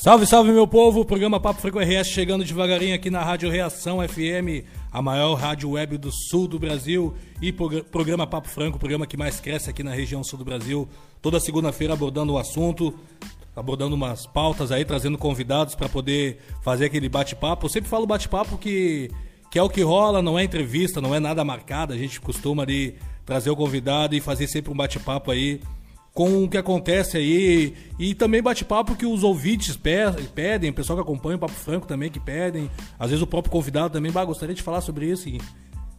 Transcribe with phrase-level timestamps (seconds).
[0.00, 1.00] Salve, salve, meu povo!
[1.00, 5.72] O programa Papo Freco RS chegando devagarinho aqui na Rádio Reação FM, a maior rádio
[5.72, 7.14] web do sul do Brasil.
[7.38, 10.88] E programa Papo Franco, o programa que mais cresce aqui na região sul do Brasil.
[11.20, 12.94] Toda segunda-feira abordando o assunto,
[13.54, 17.66] abordando umas pautas aí, trazendo convidados para poder fazer aquele bate-papo.
[17.66, 19.10] Eu sempre falo bate-papo que,
[19.50, 21.92] que é o que rola, não é entrevista, não é nada marcado.
[21.92, 25.60] A gente costuma ali trazer o convidado e fazer sempre um bate-papo aí
[26.12, 31.02] com o que acontece aí e também bate-papo que os ouvintes pedem, o pessoal que
[31.02, 34.54] acompanha o Papo Franco também que pedem, às vezes o próprio convidado também, bah, gostaria
[34.54, 35.40] de falar sobre isso e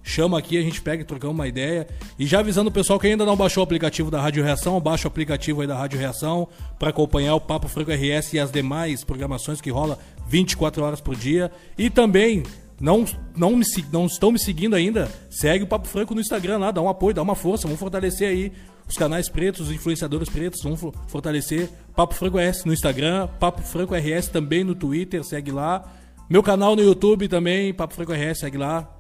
[0.04, 1.88] chama aqui, a gente pega e trocamos uma ideia.
[2.18, 5.08] E já avisando o pessoal que ainda não baixou o aplicativo da Rádio Reação, baixa
[5.08, 6.48] o aplicativo aí da Rádio Reação
[6.78, 9.98] para acompanhar o Papo Franco RS e as demais programações que rola
[10.28, 11.52] 24 horas por dia.
[11.78, 12.44] E também
[12.80, 13.06] não,
[13.36, 16.82] não, me, não estão me seguindo ainda, segue o Papo Franco no Instagram lá, dá
[16.82, 18.52] um apoio, dá uma força, vamos fortalecer aí
[18.92, 21.70] os canais pretos, os influenciadores pretos, vamos fortalecer.
[21.96, 25.90] Papo Franco RS no Instagram, Papo Franco RS também no Twitter, segue lá.
[26.30, 28.94] Meu canal no YouTube também, Papo Franco RS, segue lá.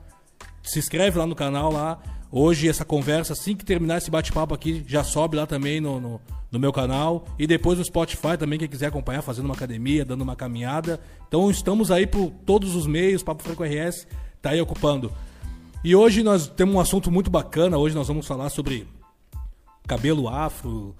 [0.63, 2.01] Se inscreve lá no canal lá.
[2.31, 6.21] Hoje essa conversa, assim que terminar esse bate-papo aqui, já sobe lá também no, no,
[6.49, 7.25] no, meu canal.
[7.38, 11.01] E depois no Spotify também, quem quiser acompanhar, fazendo uma academia, dando uma caminhada.
[11.27, 14.07] Então estamos aí por todos os meios, Papo Franco RS
[14.41, 15.11] tá aí ocupando.
[15.83, 17.77] E hoje nós temos um assunto muito bacana.
[17.77, 18.88] Hoje nós vamos falar sobre
[19.87, 20.95] cabelo afro,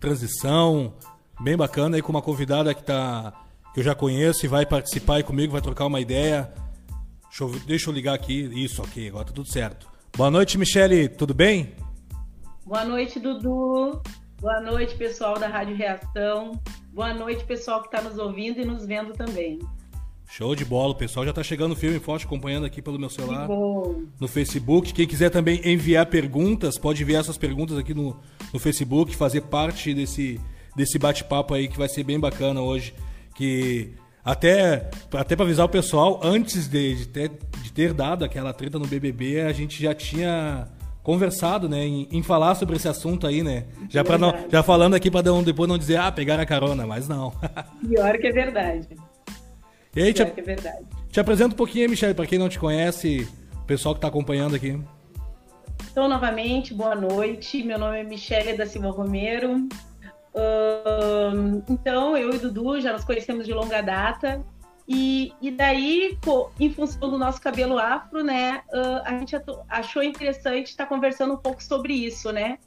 [0.00, 0.94] transição,
[1.40, 3.32] bem bacana aí com uma convidada que tá
[3.72, 6.52] que eu já conheço e vai participar aí comigo, vai trocar uma ideia.
[7.28, 8.48] Deixa eu, deixa eu ligar aqui.
[8.54, 9.88] Isso, ok, agora tá tudo certo.
[10.16, 11.74] Boa noite, Michele, tudo bem?
[12.64, 14.00] Boa noite, Dudu.
[14.40, 16.52] Boa noite, pessoal da Rádio Reação.
[16.92, 19.58] Boa noite, pessoal que está nos ouvindo e nos vendo também.
[20.26, 23.10] Show de bola, o pessoal já tá chegando firme e forte acompanhando aqui pelo meu
[23.10, 24.92] celular no Facebook.
[24.92, 28.16] Quem quiser também enviar perguntas, pode enviar essas perguntas aqui no,
[28.52, 30.40] no Facebook, fazer parte desse,
[30.74, 32.94] desse bate-papo aí que vai ser bem bacana hoje.
[33.34, 33.92] Que
[34.24, 37.30] até, até para avisar o pessoal, antes de, de, ter,
[37.62, 40.66] de ter dado aquela treta no BBB, a gente já tinha
[41.02, 43.66] conversado, né, em, em, falar sobre esse assunto aí, né?
[43.90, 47.06] Já para não, já falando aqui para depois não dizer, ah, pegar a carona, mas
[47.06, 47.30] não.
[47.86, 48.88] Pior que é verdade.
[49.96, 50.84] E aí, te, é verdade.
[51.10, 54.56] te apresenta um pouquinho, Michelle, para quem não te conhece, o pessoal que está acompanhando
[54.56, 54.80] aqui.
[55.90, 57.62] Então, novamente, boa noite.
[57.62, 59.68] Meu nome é Michelle da Silva Romero.
[61.68, 64.44] Então, eu e Dudu já nos conhecemos de longa data.
[64.88, 66.18] E, e daí,
[66.58, 68.62] em função do nosso cabelo afro, né,
[69.04, 69.36] a gente
[69.68, 72.58] achou interessante estar conversando um pouco sobre isso, né?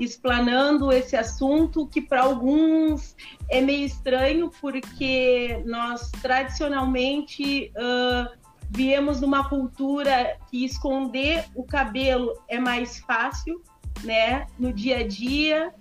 [0.00, 3.14] Explanando esse assunto que para alguns
[3.50, 8.34] é meio estranho porque nós tradicionalmente uh,
[8.70, 13.62] viemos numa cultura que esconder o cabelo é mais fácil,
[14.02, 15.74] né, no dia a dia,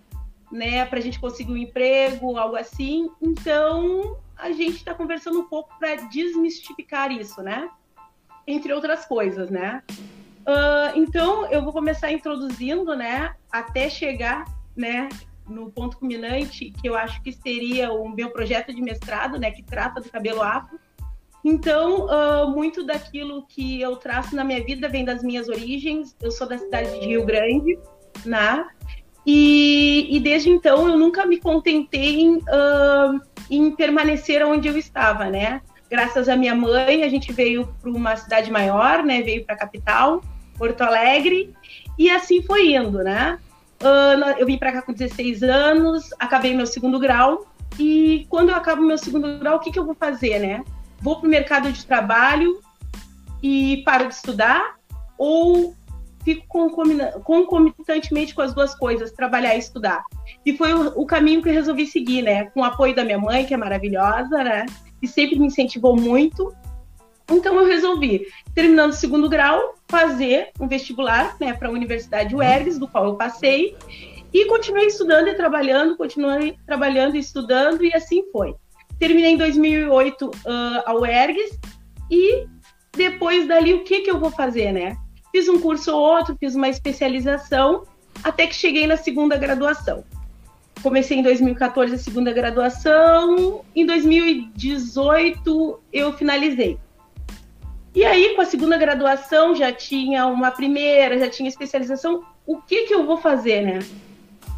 [0.52, 3.10] né, para a gente conseguir um emprego, algo assim.
[3.22, 7.70] Então a gente está conversando um pouco para desmistificar isso, né?
[8.48, 9.84] Entre outras coisas, né?
[10.50, 14.46] Uh, então, eu vou começar introduzindo, né, até chegar,
[14.76, 15.08] né,
[15.48, 19.62] no ponto culminante, que eu acho que seria o meu projeto de mestrado, né, que
[19.62, 20.80] trata do cabelo afro.
[21.46, 26.16] Então, uh, muito daquilo que eu traço na minha vida vem das minhas origens.
[26.20, 27.78] Eu sou da cidade de Rio Grande,
[28.26, 28.66] né?
[29.26, 35.30] E, e desde então eu nunca me contentei em, uh, em permanecer onde eu estava,
[35.30, 35.62] né?
[35.90, 39.22] Graças à minha mãe, a gente veio para uma cidade maior, né?
[39.22, 40.22] Veio para a capital.
[40.60, 41.54] Porto Alegre,
[41.98, 43.40] e assim foi indo, né?
[44.38, 47.48] Eu vim para cá com 16 anos, acabei meu segundo grau,
[47.80, 50.64] e quando eu acabo meu segundo grau, o que, que eu vou fazer, né?
[51.02, 52.60] Vou para o mercado de trabalho
[53.42, 54.76] e paro de estudar,
[55.18, 55.74] ou
[56.24, 56.46] fico
[57.24, 60.04] concomitantemente com as duas coisas, trabalhar e estudar.
[60.46, 62.46] E foi o, o, caminho que eu resolvi seguir, né?
[62.52, 64.66] Com o apoio da minha mãe, que é maravilhosa, né?
[65.02, 66.54] E sempre me incentivou muito.
[67.30, 68.26] Então eu resolvi,
[68.56, 73.16] terminando o segundo grau, fazer um vestibular né, para a Universidade UERGS, do qual eu
[73.16, 73.76] passei,
[74.34, 78.56] e continuei estudando e trabalhando, continuei trabalhando e estudando, e assim foi.
[79.00, 80.32] Terminei em 2008 uh,
[80.86, 81.60] a UERGS,
[82.10, 82.48] e
[82.92, 84.98] depois dali, o que, que eu vou fazer, né?
[85.32, 87.84] Fiz um curso ou outro, fiz uma especialização,
[88.24, 90.04] até que cheguei na segunda graduação.
[90.82, 96.80] Comecei em 2014 a segunda graduação, em 2018 eu finalizei.
[97.94, 102.24] E aí, com a segunda graduação, já tinha uma primeira, já tinha especialização.
[102.46, 103.80] O que que eu vou fazer, né?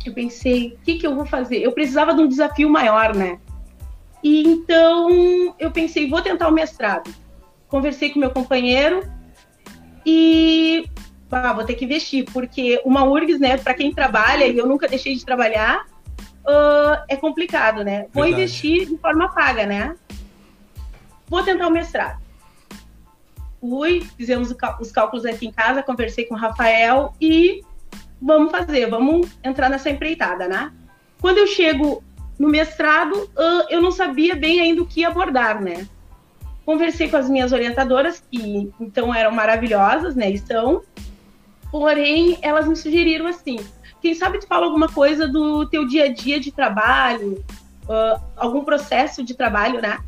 [0.06, 1.60] Eu pensei, o que que eu vou fazer?
[1.62, 3.40] Eu precisava de um desafio maior, né?
[4.24, 7.14] E então eu pensei, vou tentar o mestrado.
[7.68, 9.04] Conversei com meu companheiro
[10.06, 10.86] e
[11.32, 14.88] ah, vou ter que investir, porque uma URGS, né, para quem trabalha, e eu nunca
[14.88, 15.86] deixei de trabalhar,
[16.46, 18.08] uh, é complicado, né?
[18.14, 18.44] Vou Verdade.
[18.44, 19.96] investir de forma paga, né?
[21.28, 22.21] Vou tentar o mestrado.
[23.62, 27.64] Fui, fizemos os cálculos aqui em casa, conversei com o Rafael e
[28.20, 30.74] vamos fazer, vamos entrar nessa empreitada, né?
[31.22, 32.04] Quando eu chego
[32.40, 33.30] no mestrado,
[33.70, 35.88] eu não sabia bem ainda o que abordar, né?
[36.66, 40.32] Conversei com as minhas orientadoras, que então eram maravilhosas, né?
[40.32, 40.82] E são.
[41.72, 43.60] Porém, elas me sugeriram assim:
[44.02, 47.44] quem sabe tu fala alguma coisa do teu dia a dia de trabalho,
[48.36, 50.00] algum processo de trabalho, né?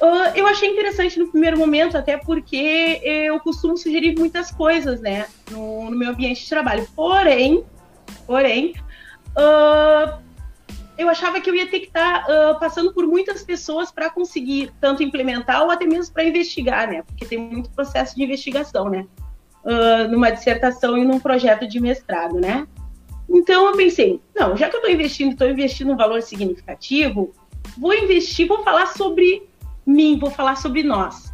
[0.00, 5.26] Uh, eu achei interessante no primeiro momento, até porque eu costumo sugerir muitas coisas, né,
[5.50, 6.86] no, no meu ambiente de trabalho.
[6.94, 7.64] Porém,
[8.26, 8.74] porém,
[9.30, 10.18] uh,
[10.98, 14.10] eu achava que eu ia ter que estar tá, uh, passando por muitas pessoas para
[14.10, 18.90] conseguir tanto implementar ou até mesmo para investigar, né, porque tem muito processo de investigação,
[18.90, 19.06] né,
[20.10, 22.68] numa dissertação e num projeto de mestrado, né.
[23.28, 27.32] Então eu pensei, não, já que eu estou investindo, estou investindo um valor significativo,
[27.76, 29.42] vou investir, vou falar sobre
[29.86, 31.32] mim, vou falar sobre nós.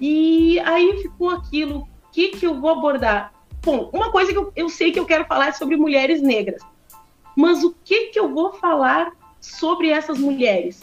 [0.00, 3.32] E aí ficou aquilo, o que, que eu vou abordar?
[3.62, 6.62] Bom, uma coisa que eu, eu sei que eu quero falar é sobre mulheres negras.
[7.36, 10.80] Mas o que, que eu vou falar sobre essas mulheres?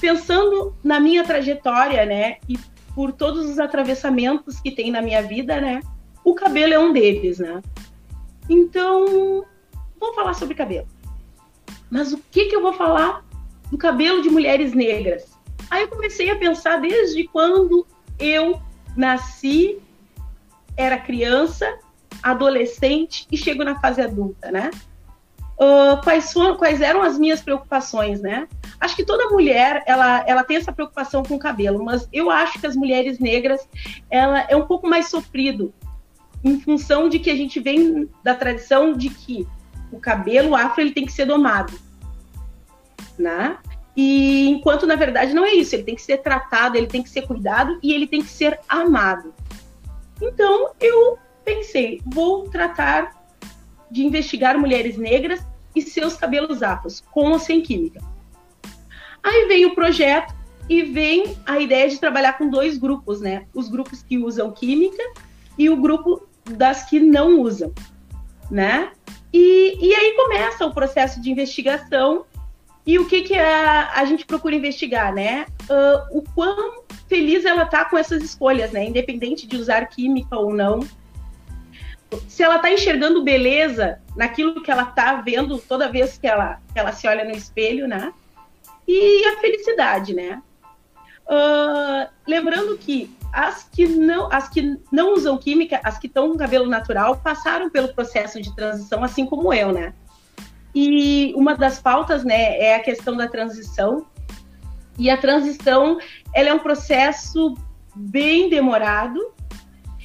[0.00, 2.58] Pensando na minha trajetória, né, e
[2.94, 5.80] por todos os atravessamentos que tem na minha vida, né,
[6.24, 7.62] o cabelo é um deles, né?
[8.48, 9.44] Então,
[9.98, 10.88] vou falar sobre cabelo.
[11.88, 13.24] Mas o que, que eu vou falar
[13.70, 15.29] do cabelo de mulheres negras?
[15.70, 17.86] Aí eu comecei a pensar desde quando
[18.18, 18.60] eu
[18.96, 19.80] nasci,
[20.76, 21.78] era criança,
[22.22, 24.70] adolescente e chego na fase adulta, né?
[25.60, 28.48] Uh, quais, foram, quais eram as minhas preocupações, né?
[28.80, 32.58] Acho que toda mulher ela, ela tem essa preocupação com o cabelo, mas eu acho
[32.58, 33.68] que as mulheres negras
[34.10, 35.72] ela é um pouco mais sofrido
[36.42, 39.46] em função de que a gente vem da tradição de que
[39.92, 41.78] o cabelo afro ele tem que ser domado,
[43.18, 43.58] né?
[43.96, 47.10] E enquanto na verdade não é isso, ele tem que ser tratado, ele tem que
[47.10, 49.34] ser cuidado e ele tem que ser amado.
[50.20, 53.18] Então eu pensei, vou tratar
[53.90, 55.40] de investigar mulheres negras
[55.74, 58.00] e seus cabelos afros, com ou sem química.
[59.22, 60.34] Aí vem o projeto
[60.68, 63.46] e vem a ideia de trabalhar com dois grupos, né?
[63.52, 65.02] Os grupos que usam química
[65.58, 67.72] e o grupo das que não usam,
[68.50, 68.92] né?
[69.32, 72.24] E, e aí começa o processo de investigação
[72.86, 75.46] e o que, que a, a gente procura investigar, né?
[75.62, 78.84] Uh, o quão feliz ela tá com essas escolhas, né?
[78.84, 80.80] Independente de usar química ou não.
[82.26, 86.78] Se ela tá enxergando beleza naquilo que ela tá vendo toda vez que ela, que
[86.78, 88.12] ela se olha no espelho, né?
[88.88, 90.42] E a felicidade, né?
[91.26, 96.36] Uh, lembrando que as que não as que não usam química, as que estão com
[96.36, 99.94] cabelo natural, passaram pelo processo de transição, assim como eu, né?
[100.74, 104.06] E uma das pautas, né, é a questão da transição.
[104.98, 105.98] E a transição,
[106.34, 107.54] ela é um processo
[107.94, 109.32] bem demorado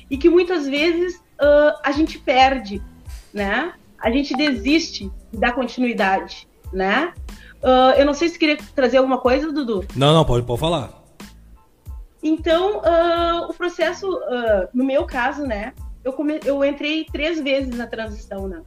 [0.10, 2.82] e que muitas vezes uh, a gente perde,
[3.34, 3.74] né?
[4.00, 7.14] A gente desiste da continuidade, né?
[7.62, 9.86] Uh, eu não sei se queria trazer alguma coisa, Dudu.
[9.96, 11.04] Não, não, pode, pode falar.
[12.22, 14.08] Então, uh, o processo,
[14.74, 15.74] no meu caso, né?
[16.04, 16.40] Eu, come...
[16.46, 18.62] eu entrei três vezes na transição, né?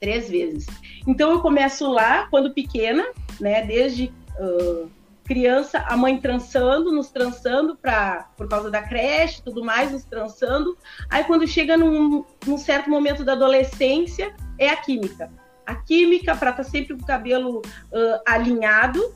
[0.00, 0.66] Três vezes.
[1.06, 3.06] Então eu começo lá, quando pequena,
[3.38, 3.62] né?
[3.66, 4.90] Desde uh,
[5.24, 10.76] criança, a mãe trançando, nos trançando para por causa da creche, tudo mais, nos trançando.
[11.08, 15.30] Aí quando chega num, num certo momento da adolescência, é a química.
[15.66, 19.14] A química para estar tá sempre com o cabelo uh, alinhado,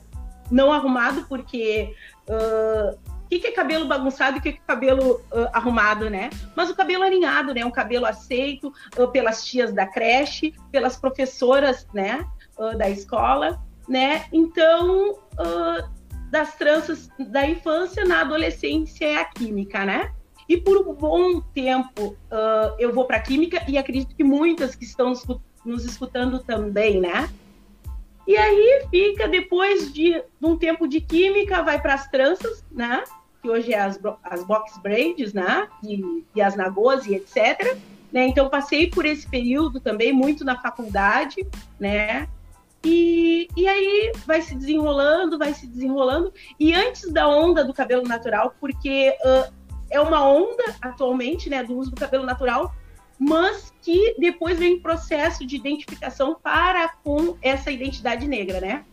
[0.49, 1.93] não arrumado, porque
[2.29, 6.09] uh, o que, que, é cabelo bagunçado e o que, que, é cabelo uh, arrumado,
[6.09, 6.29] né?
[6.55, 7.65] Mas o cabelo alinhado, né?
[7.65, 12.23] Um cabelo aceito uh, pelas tias da creche, pelas professoras, né?
[12.57, 14.25] Uh, da escola, né?
[14.31, 15.19] Então,
[16.31, 20.11] das tranças da infância na adolescência é a química, né?
[20.47, 22.15] E por um bom tempo
[22.79, 25.13] eu vou para química e acredito que muitas que estão
[25.63, 27.29] nos escutando também, né?
[28.27, 33.03] E aí fica, depois de, de um tempo de química, vai para as tranças, né?
[33.45, 35.67] Que hoje é as, as box braids, né?
[35.83, 37.77] E, e as nagôs e etc.
[38.11, 38.25] Né?
[38.25, 41.45] Então, passei por esse período também, muito na faculdade,
[41.79, 42.27] né?
[42.83, 46.33] E, e aí vai se desenrolando, vai se desenrolando.
[46.59, 49.53] E antes da onda do cabelo natural, porque uh,
[49.91, 52.73] é uma onda atualmente, né, do uso do cabelo natural,
[53.19, 58.85] mas que depois vem um processo de identificação para com essa identidade negra, né?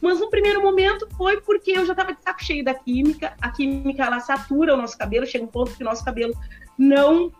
[0.00, 3.34] Mas no primeiro momento foi porque eu já estava de saco cheio da química.
[3.40, 6.34] A química ela satura o nosso cabelo, chega um ponto que o nosso cabelo
[6.78, 7.32] não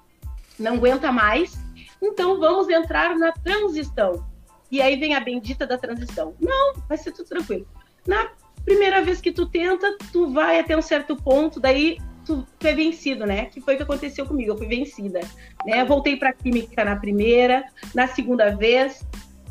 [0.59, 1.59] não aguenta mais.
[2.03, 4.27] Então vamos entrar na transição.
[4.71, 6.35] e aí vem a bendita da transição.
[6.41, 7.67] Não, vai ser tudo tranquilo.
[8.07, 8.31] Na
[8.65, 13.27] primeira vez que tu tenta, tu vai até um certo ponto, daí tu, é vencido,
[13.27, 13.47] né?
[13.47, 15.21] Que foi o que aconteceu comigo, eu fui vencida.
[15.67, 15.85] Né?
[15.85, 19.05] Voltei para química na primeira, na segunda vez.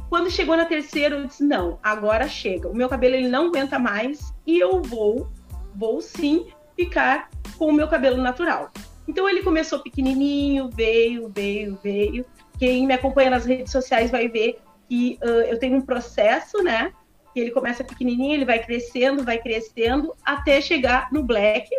[0.10, 2.68] Quando chegou na terceira, eu disse: não, agora chega.
[2.68, 5.30] O meu cabelo ele não aguenta mais e eu vou,
[5.76, 8.72] vou sim ficar com o meu cabelo natural.
[9.08, 12.26] Então ele começou pequenininho, veio, veio, veio.
[12.58, 16.92] Quem me acompanha nas redes sociais vai ver que uh, eu tenho um processo, né?
[17.34, 21.70] Que ele começa pequenininho, ele vai crescendo, vai crescendo, até chegar no black,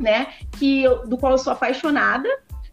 [0.00, 0.34] né?
[0.58, 2.28] Que eu, do qual eu sou apaixonada,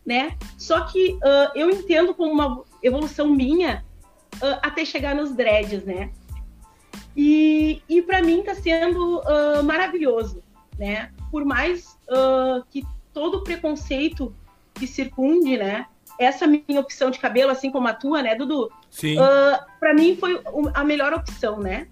[0.05, 0.37] né?
[0.57, 3.83] Só que uh, eu entendo como uma evolução minha
[4.35, 6.11] uh, até chegar nos dreads, né?
[7.15, 10.43] E, e para mim está sendo uh, maravilhoso,
[10.77, 11.11] né?
[11.31, 11.97] Por mais
[12.71, 12.83] que
[13.13, 14.33] todo o preconceito
[14.73, 15.85] que circunde, né?
[16.17, 18.71] Essa minha opção de cabelo, assim como a tua, né, Dudu?
[18.89, 19.15] Sim.
[19.79, 20.41] para mim foi
[20.73, 21.87] a melhor opção, né?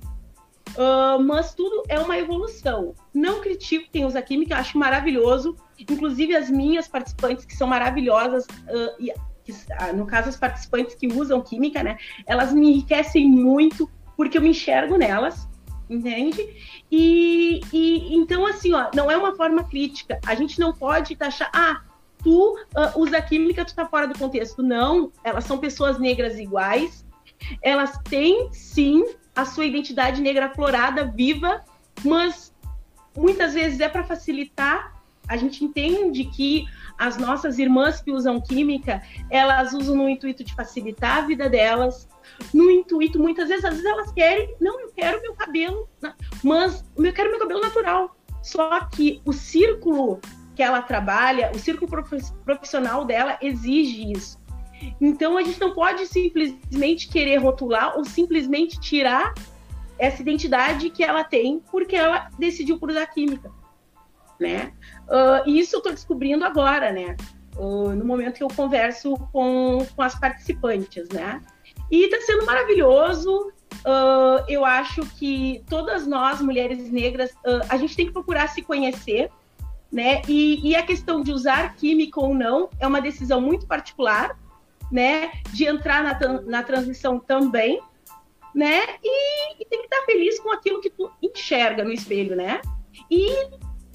[0.77, 2.93] Uh, mas tudo é uma evolução.
[3.13, 5.55] Não critico quem usa química, acho maravilhoso.
[5.79, 9.11] Inclusive as minhas participantes, que são maravilhosas, uh, e,
[9.47, 11.97] que, uh, no caso as participantes que usam química, né?
[12.25, 15.47] Elas me enriquecem muito porque eu me enxergo nelas,
[15.89, 16.41] entende?
[16.91, 20.19] E, e então assim, ó, não é uma forma crítica.
[20.25, 21.81] A gente não pode taxar, ah,
[22.21, 22.57] tu
[22.95, 24.61] usa química, tu tá fora do contexto.
[24.61, 27.05] Não, elas são pessoas negras iguais.
[27.61, 31.63] Elas têm sim a sua identidade negra florada, viva,
[32.03, 32.53] mas
[33.15, 34.96] muitas vezes é para facilitar.
[35.27, 36.65] A gente entende que
[36.97, 42.07] as nossas irmãs que usam química, elas usam no intuito de facilitar a vida delas,
[42.53, 45.87] no intuito, muitas vezes, às vezes elas querem, não, eu quero meu cabelo,
[46.43, 48.15] mas eu quero meu cabelo natural.
[48.41, 50.19] Só que o círculo
[50.55, 51.91] que ela trabalha, o círculo
[52.43, 54.39] profissional dela exige isso.
[55.01, 59.33] Então a gente não pode simplesmente querer rotular ou simplesmente tirar
[59.99, 63.51] essa identidade que ela tem porque ela decidiu por usar química,
[64.39, 64.73] né?
[65.07, 67.15] Uh, isso eu estou descobrindo agora, né?
[67.55, 71.41] Uh, no momento que eu converso com, com as participantes, né?
[71.91, 73.51] E está sendo maravilhoso.
[73.79, 77.31] Uh, eu acho que todas nós, mulheres negras,
[77.69, 79.31] a gente tem que procurar se conhecer,
[79.91, 80.21] né?
[80.27, 84.37] E, e a questão de usar química ou não é uma decisão muito particular
[84.91, 85.31] né?
[85.51, 87.81] De entrar na, na transição também,
[88.53, 88.81] né?
[89.03, 92.61] E, e, tem que estar feliz com aquilo que tu enxerga no espelho, né?
[93.11, 93.29] E,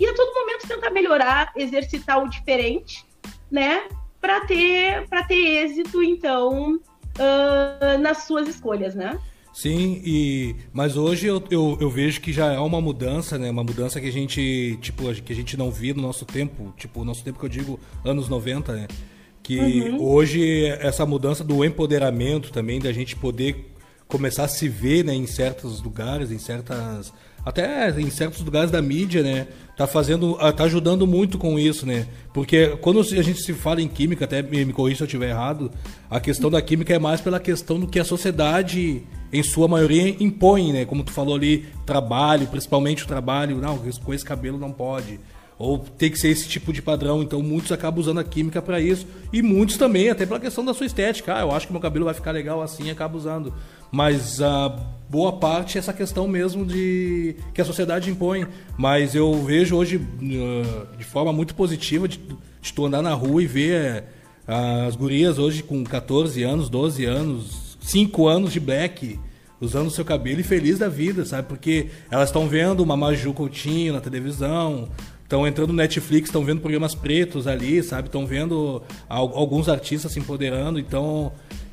[0.02, 3.04] e a todo momento tentar melhorar, exercitar o diferente,
[3.50, 3.82] né?
[4.20, 9.18] Para ter, ter êxito, então, uh, nas suas escolhas, né?
[9.52, 13.50] Sim, e mas hoje eu, eu, eu, vejo que já é uma mudança, né?
[13.50, 17.04] Uma mudança que a gente, tipo, que a gente não via no nosso tempo, tipo,
[17.04, 18.86] nosso tempo que eu digo anos 90, né?
[19.42, 20.02] que uhum.
[20.02, 23.72] hoje essa mudança do empoderamento também da gente poder
[24.06, 27.12] começar a se ver né, em certos lugares, em certas
[27.44, 31.86] até em certos lugares da mídia, né, tá fazendo, ah, tá ajudando muito com isso,
[31.86, 32.06] né?
[32.32, 35.30] Porque quando a gente se fala em química, até me, me corrija se eu estiver
[35.30, 35.70] errado,
[36.10, 39.02] a questão da química é mais pela questão do que a sociedade
[39.32, 40.84] em sua maioria impõe, né?
[40.84, 45.18] Como tu falou ali, trabalho, principalmente o trabalho, não, com esse cabelo não pode
[45.62, 47.22] ou tem que ser esse tipo de padrão.
[47.22, 50.74] Então muitos acabam usando a química para isso e muitos também, até pela questão da
[50.74, 51.36] sua estética.
[51.36, 53.54] Ah, eu acho que meu cabelo vai ficar legal assim, acaba usando.
[53.92, 54.70] Mas a
[55.10, 58.46] boa parte é essa questão mesmo de que a sociedade impõe.
[58.78, 62.18] Mas eu vejo hoje uh, de forma muito positiva de,
[62.62, 64.04] de tu andar na rua e ver
[64.48, 69.20] uh, as gurias hoje com 14 anos, 12 anos, 5 anos de black
[69.60, 71.46] usando seu cabelo e feliz da vida, sabe?
[71.46, 74.88] Porque elas estão vendo uma Maju Coutinho na televisão,
[75.22, 78.08] estão entrando no Netflix, estão vendo programas pretos ali, sabe?
[78.08, 81.30] Estão vendo alguns artistas se empoderando, então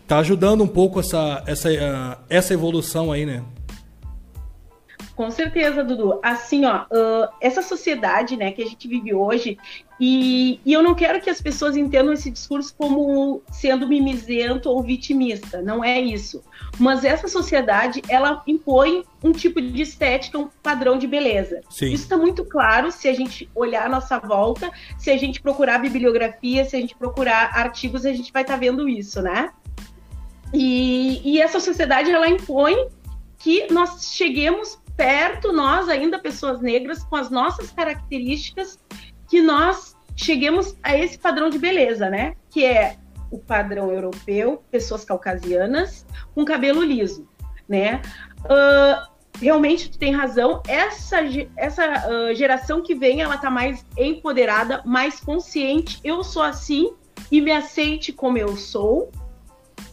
[0.09, 3.43] tá ajudando um pouco essa, essa, uh, essa evolução aí, né?
[5.15, 6.19] Com certeza, Dudu.
[6.23, 9.57] Assim, ó, uh, essa sociedade, né, que a gente vive hoje,
[9.99, 14.81] e, e, eu não quero que as pessoas entendam esse discurso como sendo mimizento ou
[14.81, 15.61] vitimista.
[15.61, 16.41] Não é isso.
[16.79, 21.61] Mas essa sociedade, ela impõe um tipo de estética, um padrão de beleza.
[21.69, 21.87] Sim.
[21.87, 25.79] Isso está muito claro se a gente olhar a nossa volta, se a gente procurar
[25.79, 29.51] bibliografia, se a gente procurar artigos, a gente vai estar tá vendo isso, né?
[30.53, 32.87] E, e essa sociedade, ela impõe
[33.37, 38.77] que nós cheguemos perto, nós ainda pessoas negras, com as nossas características,
[39.29, 42.35] que nós cheguemos a esse padrão de beleza, né?
[42.49, 42.97] Que é
[43.31, 47.27] o padrão europeu, pessoas caucasianas com cabelo liso,
[47.67, 48.01] né?
[48.39, 50.61] Uh, realmente tu tem razão.
[50.67, 51.19] Essa,
[51.55, 55.99] essa uh, geração que vem, ela tá mais empoderada, mais consciente.
[56.03, 56.91] Eu sou assim
[57.31, 59.11] e me aceite como eu sou,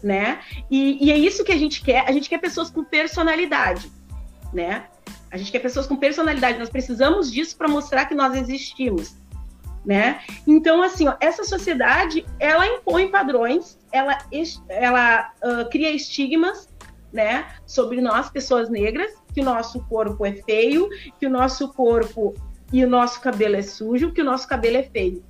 [0.06, 0.38] né?
[0.70, 2.08] E, e é isso que a gente quer.
[2.08, 3.90] A gente quer pessoas com personalidade,
[4.52, 4.84] né?
[5.30, 6.60] A gente quer pessoas com personalidade.
[6.60, 9.16] Nós precisamos disso para mostrar que nós existimos,
[9.84, 10.20] né?
[10.46, 14.16] Então, assim, ó, essa sociedade ela impõe padrões, ela,
[14.68, 16.68] ela uh, cria estigmas,
[17.12, 22.34] né, sobre nós pessoas negras, que o nosso corpo é feio, que o nosso corpo
[22.72, 25.24] e o nosso cabelo é sujo, que o nosso cabelo é feio.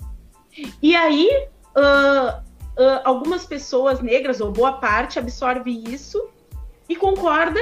[0.83, 1.28] E aí
[1.76, 2.45] uh,
[2.76, 6.28] uh, algumas pessoas negras, ou boa parte, absorve isso
[6.88, 7.61] e concorda,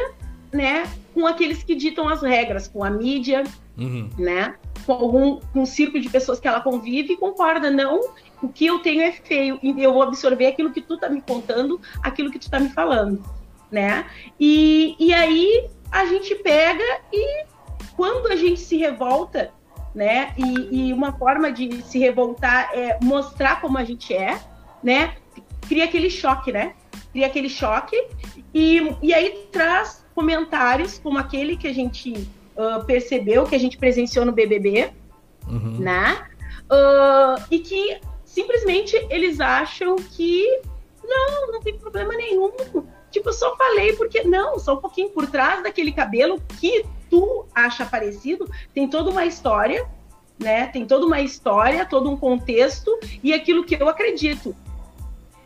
[0.52, 3.44] né, com aqueles que ditam as regras, com a mídia,
[3.76, 4.10] uhum.
[4.18, 4.54] né,
[4.86, 8.00] com algum com um círculo de pessoas que ela convive e concorda, não,
[8.42, 11.20] o que eu tenho é feio, e eu vou absorver aquilo que tu tá me
[11.20, 13.24] contando, aquilo que tu tá me falando,
[13.70, 14.06] né?
[14.38, 17.46] E, e aí a gente pega e
[17.96, 19.52] quando a gente se revolta,
[19.94, 20.34] né?
[20.36, 24.38] E, e uma forma de se revoltar é mostrar como a gente é,
[24.84, 25.16] né?
[25.66, 26.74] Cria aquele choque, né?
[27.10, 27.96] Cria aquele choque
[28.52, 32.12] e, e aí traz comentários como aquele que a gente
[32.56, 34.92] uh, percebeu, que a gente presenciou no BBB,
[35.48, 35.78] uhum.
[35.78, 36.26] né?
[36.64, 40.60] Uh, e que simplesmente eles acham que
[41.02, 42.52] não, não tem problema nenhum.
[43.10, 47.46] Tipo, eu só falei porque não, só um pouquinho por trás daquele cabelo que tu
[47.54, 49.86] acha parecido, tem toda uma história,
[50.38, 50.66] né?
[50.66, 52.90] Tem toda uma história, todo um contexto
[53.22, 54.54] e aquilo que eu acredito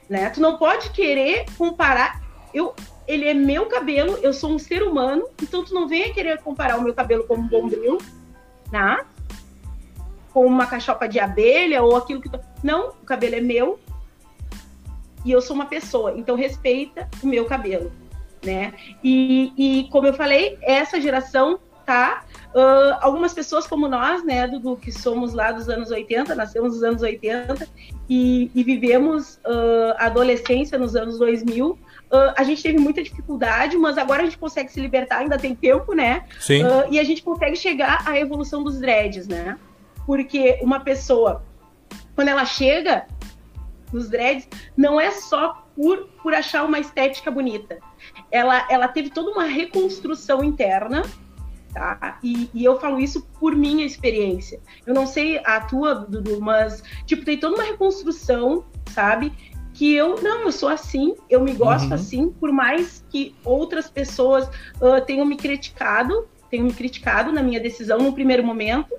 [0.08, 0.30] né?
[0.30, 2.20] Tu não pode querer comparar.
[2.52, 2.74] Eu,
[3.06, 6.76] ele é meu cabelo, eu sou um ser humano, então tu não venha querer comparar
[6.78, 7.98] o meu cabelo com um bombril,
[8.72, 9.04] né?
[10.32, 12.28] Com uma cachopa de abelha ou aquilo que.
[12.28, 12.40] Tu...
[12.62, 13.78] Não, o cabelo é meu
[15.24, 17.92] e eu sou uma pessoa, então respeita o meu cabelo,
[18.44, 18.72] né?
[19.02, 22.24] E, e como eu falei, essa geração tá
[22.54, 26.82] Uh, algumas pessoas como nós, né, Dudu, que somos lá dos anos 80, nascemos nos
[26.82, 27.68] anos 80
[28.08, 31.78] e, e vivemos uh, a adolescência nos anos 2000, uh,
[32.34, 35.92] a gente teve muita dificuldade, mas agora a gente consegue se libertar, ainda tem tempo,
[35.92, 36.24] né?
[36.40, 36.62] Sim.
[36.90, 39.58] e a gente consegue chegar à evolução dos dreads, né?
[40.06, 41.42] Porque uma pessoa,
[42.14, 43.06] quando ela chega
[43.92, 47.78] nos dreads, não é só por, por achar uma estética bonita.
[48.30, 51.02] Ela, ela teve toda uma reconstrução interna,
[51.78, 52.18] tá?
[52.22, 54.60] E, e, eu falo isso por minha experiência.
[54.84, 59.32] Eu não sei a tua, Dudu, mas, tipo, tem toda uma reconstrução, sabe?
[59.72, 61.94] Que eu, não, eu sou assim, eu me gosto uhum.
[61.94, 64.48] assim, por mais que outras pessoas
[64.80, 68.92] uh, tenham me criticado, tenham me criticado na minha decisão no primeiro momento,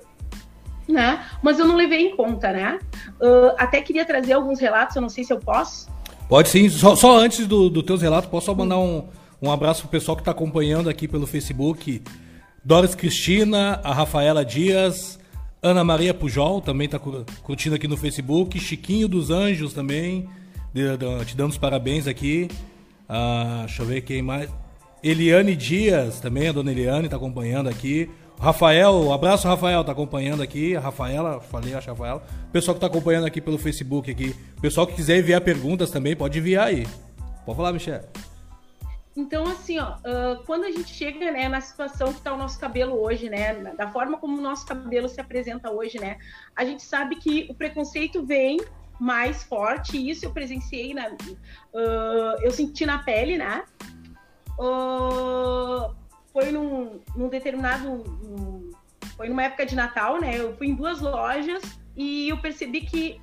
[0.88, 1.26] né?
[1.42, 2.78] Mas eu não levei em conta, né?
[3.20, 5.88] Uh, até queria trazer alguns relatos, eu não sei se eu posso.
[6.28, 9.06] Pode sim, só, só antes dos do teus relatos, posso só mandar um,
[9.42, 12.02] um abraço pro pessoal que está acompanhando aqui pelo Facebook.
[12.64, 15.18] Doris Cristina, a Rafaela Dias,
[15.62, 20.28] Ana Maria Pujol também está curtindo aqui no Facebook, Chiquinho dos Anjos também,
[21.26, 22.48] te dando os parabéns aqui.
[23.08, 24.50] Ah, deixa eu ver quem mais.
[25.02, 28.10] Eliane Dias também, a dona Eliane está acompanhando aqui.
[28.38, 30.76] Rafael, um abraço Rafael, está acompanhando aqui.
[30.76, 32.22] A Rafaela, falei, acho Rafaela.
[32.52, 34.34] Pessoal que está acompanhando aqui pelo Facebook aqui.
[34.60, 36.86] Pessoal que quiser enviar perguntas também, pode enviar aí.
[37.44, 38.04] Pode falar, Michelle.
[39.16, 42.58] Então, assim, ó, uh, quando a gente chega né, na situação que está o nosso
[42.60, 46.16] cabelo hoje, né, da forma como o nosso cabelo se apresenta hoje, né,
[46.54, 48.58] a gente sabe que o preconceito vem
[49.00, 53.64] mais forte, e isso eu presenciei, na, uh, eu senti na pele, né,
[54.58, 55.92] uh,
[56.32, 58.04] foi num, num determinado,
[59.16, 61.62] foi numa época de Natal, né, eu fui em duas lojas
[61.96, 63.20] e eu percebi que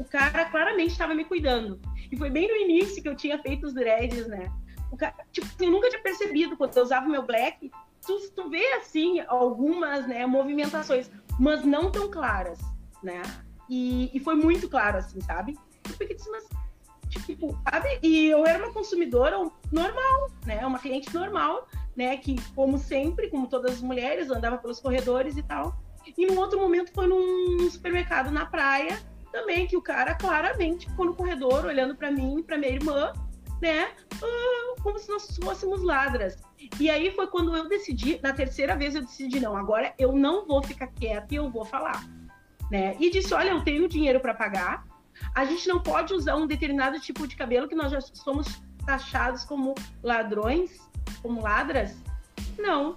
[0.00, 1.80] o cara claramente estava me cuidando.
[2.10, 4.50] E foi bem no início que eu tinha feito os dreads, né?
[4.96, 7.70] Cara, tipo, eu nunca tinha percebido quando eu usava meu black.
[8.06, 12.58] Tu, tu vê, assim, algumas né, movimentações, mas não tão claras,
[13.02, 13.22] né?
[13.68, 15.58] E, e foi muito claro, assim, sabe?
[15.84, 16.48] Eu fiquei assim, mas,
[17.10, 17.98] tipo, sabe?
[18.02, 19.36] E eu era uma consumidora
[19.72, 20.64] normal, né?
[20.64, 22.16] Uma cliente normal, né?
[22.16, 25.76] Que, como sempre, como todas as mulheres, andava pelos corredores e tal.
[26.16, 28.96] E num outro momento foi num supermercado na praia,
[29.36, 33.12] também, que o cara claramente ficou no corredor olhando para mim pra minha irmã,
[33.60, 33.90] né?
[34.22, 36.38] Uh, como se nós fôssemos ladras.
[36.78, 40.46] E aí foi quando eu decidi, na terceira vez eu decidi, não, agora eu não
[40.46, 42.04] vou ficar quieta e eu vou falar.
[42.70, 42.96] Né?
[42.98, 44.84] E disse, olha, eu tenho dinheiro para pagar,
[45.34, 49.44] a gente não pode usar um determinado tipo de cabelo que nós já somos taxados
[49.44, 50.88] como ladrões,
[51.22, 51.96] como ladras.
[52.58, 52.96] Não,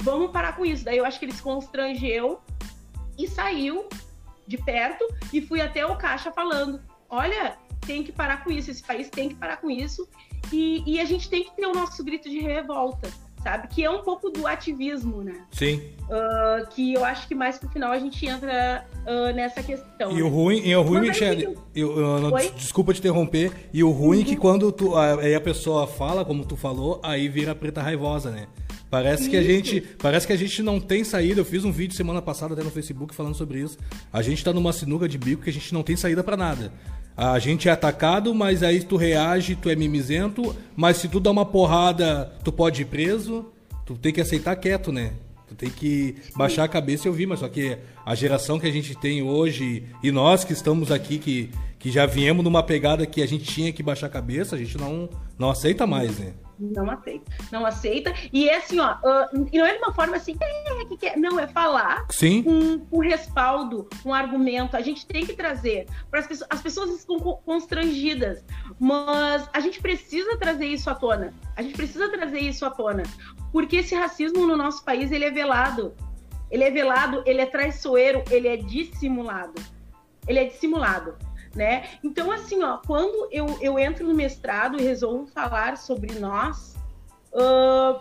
[0.00, 0.84] vamos parar com isso.
[0.84, 2.40] Daí eu acho que ele se constrangeu
[3.18, 3.88] e saiu
[4.46, 8.82] de perto e fui até o caixa falando, olha, tem que parar com isso, esse
[8.82, 10.06] país tem que parar com isso,
[10.52, 13.08] e, e a gente tem que ter o nosso grito de revolta,
[13.42, 13.66] sabe?
[13.68, 15.40] Que é um pouco do ativismo, né?
[15.50, 15.80] Sim.
[16.02, 20.12] Uh, que eu acho que mais pro final a gente entra uh, nessa questão.
[20.12, 20.22] E né?
[20.22, 24.18] o ruim, e o ruim, Michele, eu, eu, não, desculpa te interromper, e o ruim
[24.18, 24.22] uhum.
[24.22, 24.40] é que uhum.
[24.40, 28.48] quando tu, aí a pessoa fala, como tu falou, aí vira preta raivosa, né?
[28.90, 29.30] Parece isso.
[29.30, 31.40] que a gente, parece que a gente não tem saída.
[31.40, 33.78] Eu fiz um vídeo semana passada até no Facebook falando sobre isso.
[34.10, 36.72] A gente tá numa sinuca de bico que a gente não tem saída para nada.
[37.18, 41.32] A gente é atacado, mas aí tu reage, tu é mimizento, mas se tu dá
[41.32, 43.46] uma porrada, tu pode ir preso,
[43.84, 45.14] tu tem que aceitar quieto, né?
[45.48, 47.76] Tu tem que baixar a cabeça e ouvir, mas só que
[48.06, 52.06] a geração que a gente tem hoje e nós que estamos aqui, que, que já
[52.06, 55.50] viemos numa pegada que a gente tinha que baixar a cabeça, a gente não, não
[55.50, 56.34] aceita mais, né?
[56.58, 57.32] Não aceita.
[57.52, 58.14] Não aceita.
[58.32, 61.16] E é assim, ó, uh, não é de uma forma assim, é, que, que é?
[61.16, 62.42] não, é falar Sim.
[62.42, 64.76] Com, com respaldo, com argumento.
[64.76, 65.86] A gente tem que trazer.
[66.10, 68.44] Para as pessoas, as pessoas estão constrangidas,
[68.78, 71.32] mas a gente precisa trazer isso à tona.
[71.56, 73.02] A gente precisa trazer isso à tona.
[73.52, 75.94] Porque esse racismo no nosso país, ele é velado.
[76.50, 79.54] Ele é velado, ele é traiçoeiro, ele é dissimulado.
[80.26, 81.27] Ele é dissimulado
[81.58, 81.88] né?
[82.04, 86.76] Então, assim, ó, quando eu, eu entro no mestrado e resolvo falar sobre nós,
[87.32, 88.00] uh,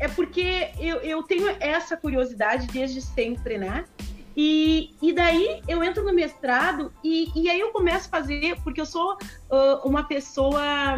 [0.00, 3.84] é porque eu, eu tenho essa curiosidade desde sempre, né?
[4.34, 8.80] E, e daí eu entro no mestrado e, e aí eu começo a fazer, porque
[8.80, 10.96] eu sou uh, uma pessoa.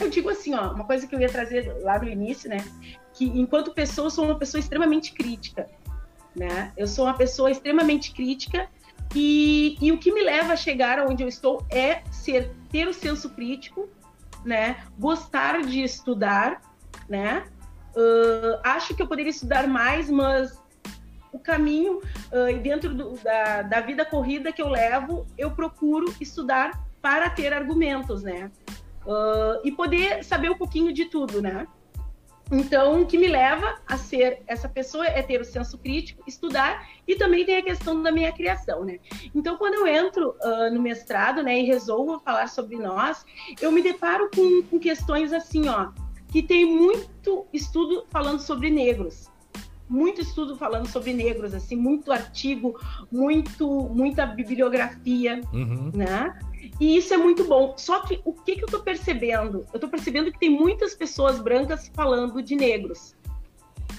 [0.00, 2.64] Eu digo assim, ó, uma coisa que eu ia trazer lá no início, né?
[3.12, 5.68] Que enquanto pessoa, eu sou uma pessoa extremamente crítica,
[6.34, 6.72] né?
[6.74, 8.66] Eu sou uma pessoa extremamente crítica
[9.14, 12.94] e, e o que me leva a chegar onde eu estou é ser, ter o
[12.94, 13.88] senso crítico,
[14.44, 14.84] né?
[14.98, 16.60] Gostar de estudar,
[17.08, 17.44] né?
[17.94, 20.60] Uh, acho que eu poderia estudar mais, mas
[21.30, 26.82] o caminho uh, dentro do, da, da vida corrida que eu levo, eu procuro estudar
[27.02, 28.50] para ter argumentos, né?
[29.04, 31.66] Uh, e poder saber um pouquinho de tudo, né?
[32.52, 36.86] Então, o que me leva a ser essa pessoa é ter o senso crítico, estudar
[37.08, 38.98] e também tem a questão da minha criação, né?
[39.34, 43.24] Então, quando eu entro uh, no mestrado, né, e resolvo falar sobre nós,
[43.58, 45.92] eu me deparo com, com questões assim, ó,
[46.28, 49.30] que tem muito estudo falando sobre negros,
[49.88, 52.78] muito estudo falando sobre negros, assim, muito artigo,
[53.10, 55.90] muito, muita bibliografia, uhum.
[55.94, 56.38] né?
[56.80, 57.74] E isso é muito bom.
[57.76, 59.66] Só que o que, que eu estou percebendo?
[59.72, 63.14] Eu estou percebendo que tem muitas pessoas brancas falando de negros.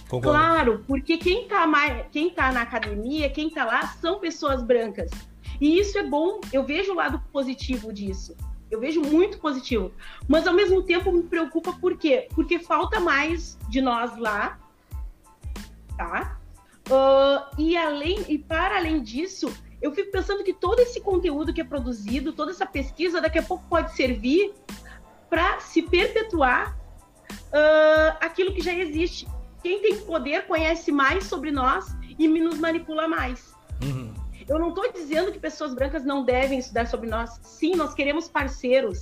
[0.09, 0.38] Concordo.
[0.38, 5.09] Claro, porque quem está mais, quem tá na academia, quem está lá, são pessoas brancas.
[5.59, 8.36] E isso é bom, eu vejo o lado positivo disso.
[8.69, 9.91] Eu vejo muito positivo.
[10.27, 12.27] Mas ao mesmo tempo me preocupa por quê?
[12.33, 14.59] Porque falta mais de nós lá,
[15.95, 16.39] tá?
[16.89, 19.53] Uh, e além e para além disso,
[19.84, 23.43] eu fico pensando que todo esse conteúdo que é produzido, toda essa pesquisa, daqui a
[23.43, 24.54] pouco pode servir
[25.30, 26.78] para se perpetuar
[27.30, 29.28] uh, aquilo que já existe.
[29.62, 31.86] Quem tem poder conhece mais sobre nós
[32.17, 33.54] e nos manipula mais.
[33.84, 34.13] Uhum.
[34.48, 37.38] Eu não estou dizendo que pessoas brancas não devem estudar sobre nós.
[37.43, 39.02] Sim, nós queremos parceiros.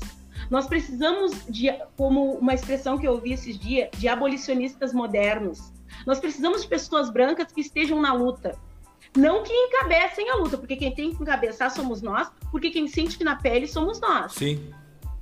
[0.50, 5.72] Nós precisamos de, como uma expressão que eu ouvi esses dias, de abolicionistas modernos.
[6.08, 8.58] Nós precisamos de pessoas brancas que estejam na luta,
[9.15, 13.24] não que encabecem a luta, porque quem tem que encabeçar somos nós, porque quem sente
[13.24, 14.34] na pele somos nós.
[14.34, 14.60] Sim.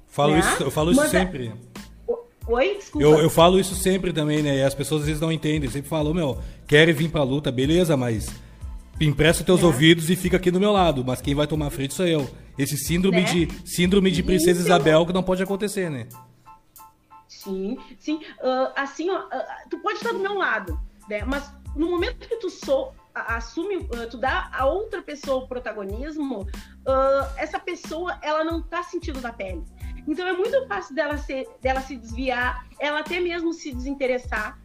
[0.08, 0.40] Falo né?
[0.40, 1.54] isso, eu falo isso Mas, é- sempre.
[2.48, 3.06] Oi, desculpa.
[3.06, 4.58] Eu, eu falo isso sempre também, né?
[4.58, 5.66] E as pessoas às vezes não entendem.
[5.66, 8.28] Eu sempre falo, meu, querem vir pra luta, beleza, mas
[9.00, 9.66] empresta teus é.
[9.66, 11.06] ouvidos e fica aqui do meu lado.
[11.06, 12.28] Mas quem vai tomar frente sou eu.
[12.58, 13.24] Esse síndrome, né?
[13.24, 16.08] de, síndrome de Princesa Isabel que não pode acontecer, né?
[17.28, 18.16] Sim, sim.
[18.42, 21.24] Uh, assim, ó, uh, tu pode estar do meu lado, né?
[21.26, 22.94] Mas no momento que tu sou,
[23.28, 28.84] assume, uh, tu dá a outra pessoa o protagonismo, uh, essa pessoa ela não tá
[28.84, 29.64] sentindo da pele.
[30.08, 34.60] Então é muito fácil dela, ser, dela se desviar, ela até mesmo se desinteressar.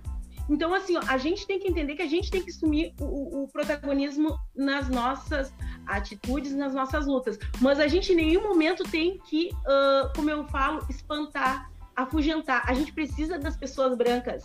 [0.48, 3.44] Então, assim, ó, a gente tem que entender que a gente tem que assumir o,
[3.44, 5.52] o, protagonismo nas nossas
[5.86, 7.38] atitudes, nas nossas lutas.
[7.60, 12.62] Mas a gente em nenhum momento tem que, uh, como eu falo, espantar, afugentar.
[12.66, 14.44] A gente precisa das pessoas brancas.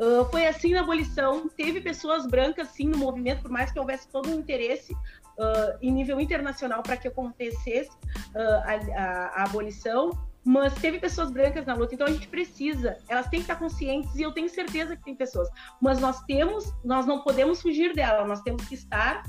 [0.00, 4.08] Uh, foi assim na abolição, teve pessoas brancas sim no movimento, por mais que houvesse
[4.08, 10.10] todo um interesse uh, em nível internacional para que acontecesse uh, a, a, a, abolição,
[10.42, 14.16] mas teve pessoas brancas na luta, então a gente precisa, elas têm que estar conscientes
[14.16, 15.50] e eu tenho certeza que tem pessoas,
[15.82, 19.22] mas nós temos, nós não podemos fugir dela, nós temos que estar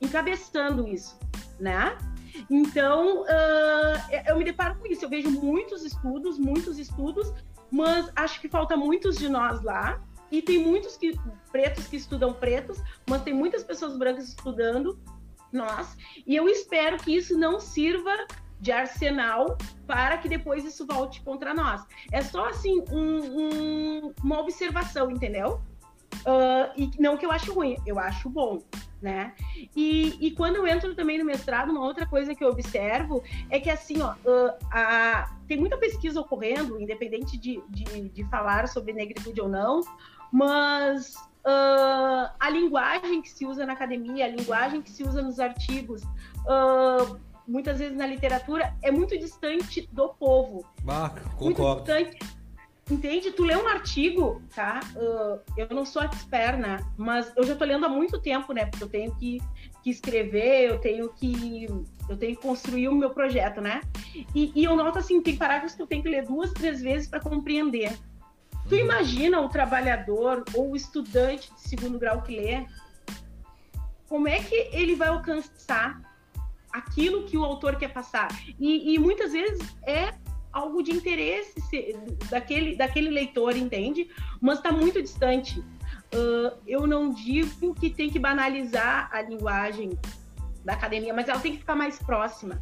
[0.00, 1.18] encabeçando isso,
[1.58, 1.98] né?
[2.50, 5.04] Então, uh, eu me deparo com isso.
[5.04, 7.32] Eu vejo muitos estudos, muitos estudos
[7.74, 10.00] mas acho que falta muitos de nós lá.
[10.30, 11.18] E tem muitos que,
[11.50, 14.96] pretos que estudam pretos, mas tem muitas pessoas brancas estudando
[15.52, 15.96] nós.
[16.24, 18.12] E eu espero que isso não sirva
[18.60, 19.58] de arsenal
[19.88, 21.84] para que depois isso volte contra nós.
[22.12, 25.60] É só assim um, um, uma observação, entendeu?
[26.20, 28.62] Uh, e não que eu acho ruim, eu acho bom,
[29.04, 29.34] né?
[29.76, 33.60] E, e, quando eu entro também no mestrado, uma outra coisa que eu observo é
[33.60, 38.94] que assim, ó, uh, a, tem muita pesquisa ocorrendo, independente de, de, de falar sobre
[38.94, 39.82] negritude ou não,
[40.32, 45.38] mas uh, a linguagem que se usa na academia, a linguagem que se usa nos
[45.38, 46.02] artigos,
[47.46, 50.64] muitas vezes na literatura, é muito distante do povo.
[50.88, 51.44] Ah, concordo.
[51.44, 52.43] Muito distante
[52.90, 53.30] Entende?
[53.30, 54.80] Tu lê um artigo, tá?
[54.94, 56.84] Uh, eu não sou expert, né?
[56.98, 58.66] Mas eu já tô lendo há muito tempo, né?
[58.66, 59.40] Porque eu tenho que,
[59.82, 61.66] que escrever, eu tenho que
[62.08, 63.80] eu tenho que construir o meu projeto, né?
[64.34, 67.08] E, e eu noto assim, tem parágrafos que eu tenho que ler duas, três vezes
[67.08, 67.96] para compreender.
[68.68, 68.82] Tu uhum.
[68.82, 72.66] imagina o trabalhador ou o estudante de segundo grau que lê?
[74.08, 76.00] Como é que ele vai alcançar
[76.70, 78.28] aquilo que o autor quer passar?
[78.58, 80.12] E, e muitas vezes é
[80.54, 81.54] algo de interesse
[82.30, 84.08] daquele, daquele leitor, entende?
[84.40, 85.58] Mas está muito distante.
[85.60, 89.98] Uh, eu não digo que tem que banalizar a linguagem
[90.64, 92.60] da academia, mas ela tem que ficar mais próxima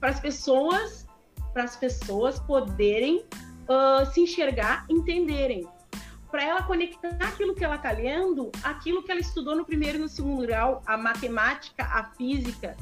[0.00, 1.06] para as pessoas,
[1.52, 3.24] para as pessoas poderem
[3.68, 5.68] uh, se enxergar, entenderem,
[6.30, 10.00] para ela conectar aquilo que ela está lendo, aquilo que ela estudou no primeiro e
[10.00, 12.76] no segundo grau, a matemática, a física.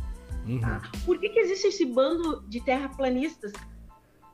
[0.47, 0.61] Uhum.
[0.61, 0.83] Tá?
[1.05, 3.53] Por que, que existe esse bando de terraplanistas?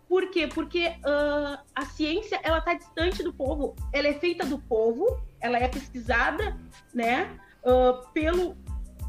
[0.08, 0.46] Por quê?
[0.46, 5.58] Porque uh, a ciência ela está distante do povo, ela é feita do povo, ela
[5.58, 6.56] é pesquisada,
[6.92, 8.56] né, uh, pelo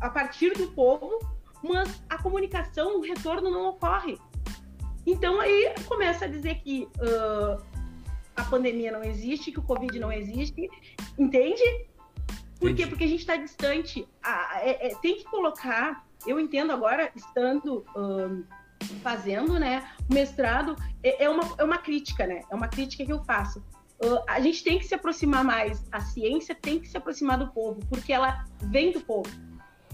[0.01, 1.19] a partir do povo,
[1.63, 4.17] mas a comunicação, o retorno não ocorre.
[5.05, 7.63] Então aí começa a dizer que uh,
[8.35, 10.69] a pandemia não existe, que o Covid não existe,
[11.17, 11.63] entende?
[12.59, 12.83] Por Entendi.
[12.83, 12.87] quê?
[12.87, 14.07] Porque a gente está distante.
[14.23, 16.05] Ah, é, é, tem que colocar.
[16.25, 17.85] Eu entendo agora, estando
[19.01, 22.41] fazendo, né, o mestrado, é, é, uma, é uma crítica, né?
[22.49, 23.59] É uma crítica que eu faço.
[24.03, 27.47] Uh, a gente tem que se aproximar mais, a ciência tem que se aproximar do
[27.47, 29.29] povo, porque ela vem do povo.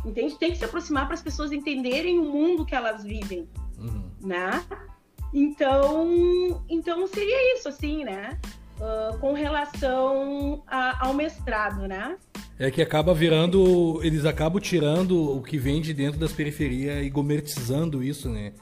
[0.04, 0.38] Entende?
[0.40, 4.10] Tem que se aproximar para as pessoas entenderem o mundo que elas vivem, uhum.
[4.20, 4.64] né?
[5.34, 8.40] Então, então seria isso, assim, né?
[8.78, 12.18] Uh, com relação a, ao mestrado, né?
[12.58, 17.10] É que acaba virando, eles acabam tirando o que vem de dentro das periferias e
[17.10, 18.54] gourmetizando isso, né?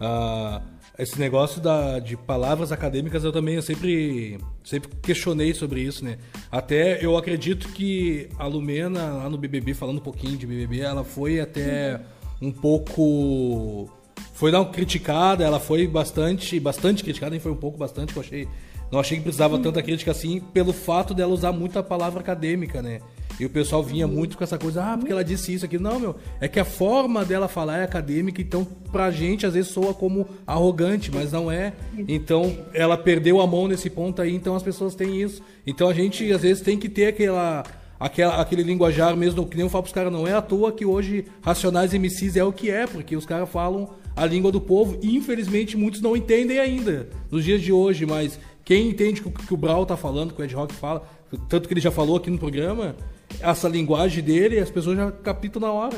[0.00, 0.62] Uh,
[0.98, 6.16] esse negócio da, de palavras acadêmicas eu também eu sempre, sempre questionei sobre isso, né?
[6.50, 11.04] Até eu acredito que a Lumena, lá no BBB, falando um pouquinho de BBB, ela
[11.04, 12.00] foi até
[12.40, 13.90] um pouco.
[14.32, 18.18] Foi dar uma criticada, ela foi bastante, bastante criticada, nem foi um pouco bastante, que
[18.18, 18.48] eu achei.
[18.90, 23.00] Não achei que precisava tanta crítica assim, pelo fato dela usar muita palavra acadêmica, né?
[23.38, 25.78] E o pessoal vinha muito com essa coisa, ah, porque ela disse isso aqui.
[25.78, 29.70] Não, meu, é que a forma dela falar é acadêmica, então pra gente às vezes
[29.70, 31.74] soa como arrogante, mas não é.
[32.08, 35.42] Então ela perdeu a mão nesse ponto aí, então as pessoas têm isso.
[35.66, 37.62] Então a gente às vezes tem que ter aquela.
[37.98, 40.84] Aquela, aquele linguajar mesmo, que nem eu falo pros caras, não é à toa que
[40.84, 44.98] hoje Racionais MCs é o que é, porque os caras falam a língua do povo
[45.00, 49.54] e infelizmente muitos não entendem ainda nos dias de hoje, mas quem entende o que
[49.54, 51.08] o Brau tá falando, que o Ed Rock fala,
[51.48, 52.96] tanto que ele já falou aqui no programa,
[53.40, 55.96] essa linguagem dele, as pessoas já captam na hora.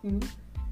[0.00, 0.18] Sim.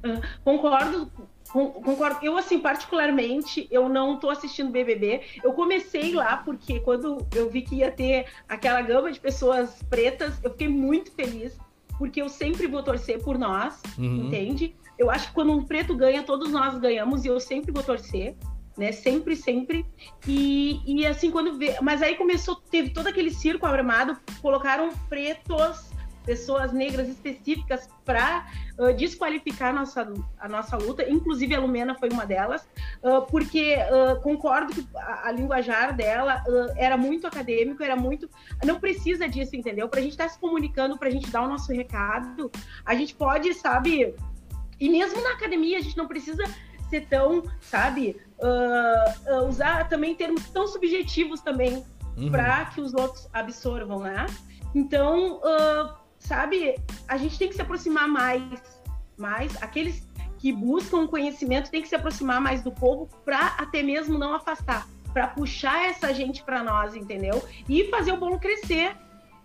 [0.05, 1.11] Uh, concordo,
[1.49, 2.19] concordo.
[2.23, 5.23] Eu, assim, particularmente, eu não tô assistindo BBB.
[5.43, 10.35] Eu comecei lá porque quando eu vi que ia ter aquela gama de pessoas pretas,
[10.43, 11.57] eu fiquei muito feliz,
[11.99, 14.27] porque eu sempre vou torcer por nós, uhum.
[14.27, 14.75] entende?
[14.99, 18.37] Eu acho que quando um preto ganha, todos nós ganhamos e eu sempre vou torcer
[18.77, 18.93] né?
[18.93, 19.87] Sempre, sempre.
[20.27, 21.77] E, e assim, quando vê.
[21.81, 25.91] Mas aí começou, teve todo aquele circo armado, colocaram pretos,
[26.25, 28.47] pessoas negras específicas para
[28.79, 32.67] uh, desqualificar a nossa, a nossa luta, inclusive a Lumena foi uma delas,
[33.03, 36.43] uh, porque uh, concordo que a, a linguajar dela
[36.77, 38.29] era muito acadêmico, era muito.
[38.65, 39.89] Não precisa disso, entendeu?
[39.89, 42.51] Para a gente estar tá se comunicando, para a gente dar o nosso recado,
[42.85, 44.15] a gente pode, sabe.
[44.81, 46.43] E mesmo na academia, a gente não precisa
[46.89, 51.85] ser tão, sabe, uh, usar também termos tão subjetivos também
[52.17, 52.31] uhum.
[52.31, 54.27] para que os outros absorvam, né?
[54.75, 58.61] Então, uh, sabe, a gente tem que se aproximar mais,
[59.17, 60.07] mais aqueles
[60.39, 64.87] que buscam conhecimento tem que se aproximar mais do povo para até mesmo não afastar,
[65.13, 67.43] para puxar essa gente para nós, entendeu?
[67.69, 68.97] E fazer o bolo crescer,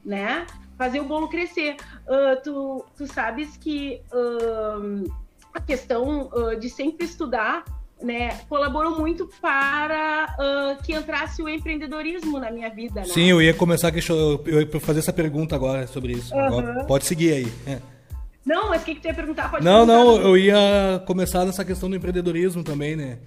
[0.03, 0.45] né?
[0.77, 1.77] Fazer o bolo crescer.
[2.05, 5.09] Uh, tu, tu sabes que uh,
[5.53, 7.63] a questão uh, de sempre estudar
[8.01, 13.01] né, colaborou muito para uh, que entrasse o empreendedorismo na minha vida.
[13.01, 13.07] Né?
[13.07, 13.91] Sim, eu ia começar a
[14.45, 16.33] eu ia fazer essa pergunta agora sobre isso.
[16.33, 16.45] Uhum.
[16.45, 17.53] Agora, pode seguir aí.
[17.67, 17.79] É.
[18.45, 19.51] Não, mas o que, que tu ia perguntar?
[19.51, 23.19] Pode não, perguntar não, eu ia começar nessa questão do empreendedorismo também, né?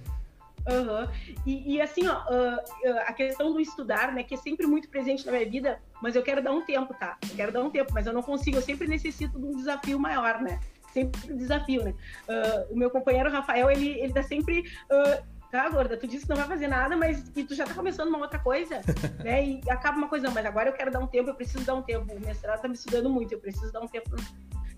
[0.67, 1.07] Uhum.
[1.45, 5.25] E, e, assim, ó, uh, a questão do estudar, né, que é sempre muito presente
[5.25, 7.17] na minha vida, mas eu quero dar um tempo, tá?
[7.29, 9.99] Eu quero dar um tempo, mas eu não consigo, eu sempre necessito de um desafio
[9.99, 10.59] maior, né?
[10.93, 11.93] Sempre desafio, né?
[12.27, 14.59] Uh, o meu companheiro Rafael, ele, ele tá sempre.
[14.91, 17.73] Uh, tá, gorda, tu disse que não vai fazer nada, mas e tu já tá
[17.73, 18.81] começando uma outra coisa,
[19.23, 19.45] né?
[19.45, 21.73] E acaba uma coisa, não, mas agora eu quero dar um tempo, eu preciso dar
[21.73, 22.13] um tempo.
[22.13, 24.15] O mestrado tá me estudando muito, eu preciso dar um tempo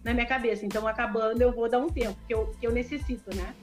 [0.03, 0.65] na minha cabeça.
[0.65, 3.53] Então, acabando, eu vou dar um tempo, que eu, que eu necessito, né?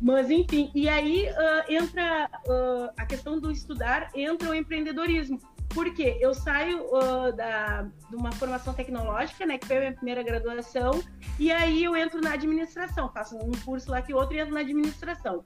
[0.00, 5.38] Mas, enfim, e aí uh, entra uh, a questão do estudar, entra o empreendedorismo.
[5.74, 10.22] Porque eu saio uh, da, de uma formação tecnológica, né, que foi a minha primeira
[10.22, 11.02] graduação,
[11.38, 14.60] e aí eu entro na administração, faço um curso lá que outro e entro na
[14.60, 15.44] administração.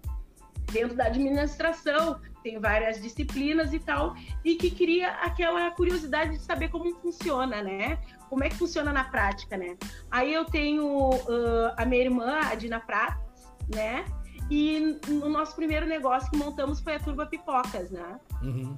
[0.72, 6.68] Dentro da administração, tem várias disciplinas e tal, e que cria aquela curiosidade de saber
[6.70, 7.98] como funciona, né?
[8.28, 9.76] Como é que funciona na prática, né?
[10.10, 13.22] Aí eu tenho uh, a minha irmã, a Dina Prates,
[13.72, 14.04] né?
[14.50, 18.20] E o nosso primeiro negócio que montamos foi a Turba Pipocas, né?
[18.42, 18.76] Uhum.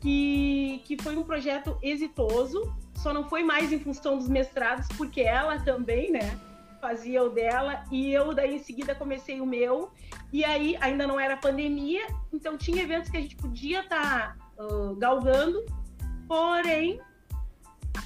[0.00, 5.20] Que, que foi um projeto exitoso, só não foi mais em função dos mestrados, porque
[5.20, 6.38] ela também, né?
[6.80, 9.90] Fazia o dela, e eu daí em seguida comecei o meu,
[10.32, 14.64] e aí ainda não era pandemia, então tinha eventos que a gente podia estar tá,
[14.64, 15.64] uh, galgando,
[16.26, 17.00] porém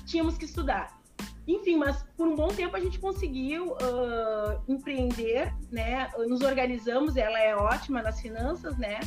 [0.05, 1.01] tínhamos que estudar.
[1.47, 6.11] Enfim, mas por um bom tempo a gente conseguiu uh, empreender, né?
[6.27, 9.01] Nos organizamos, ela é ótima nas finanças, né?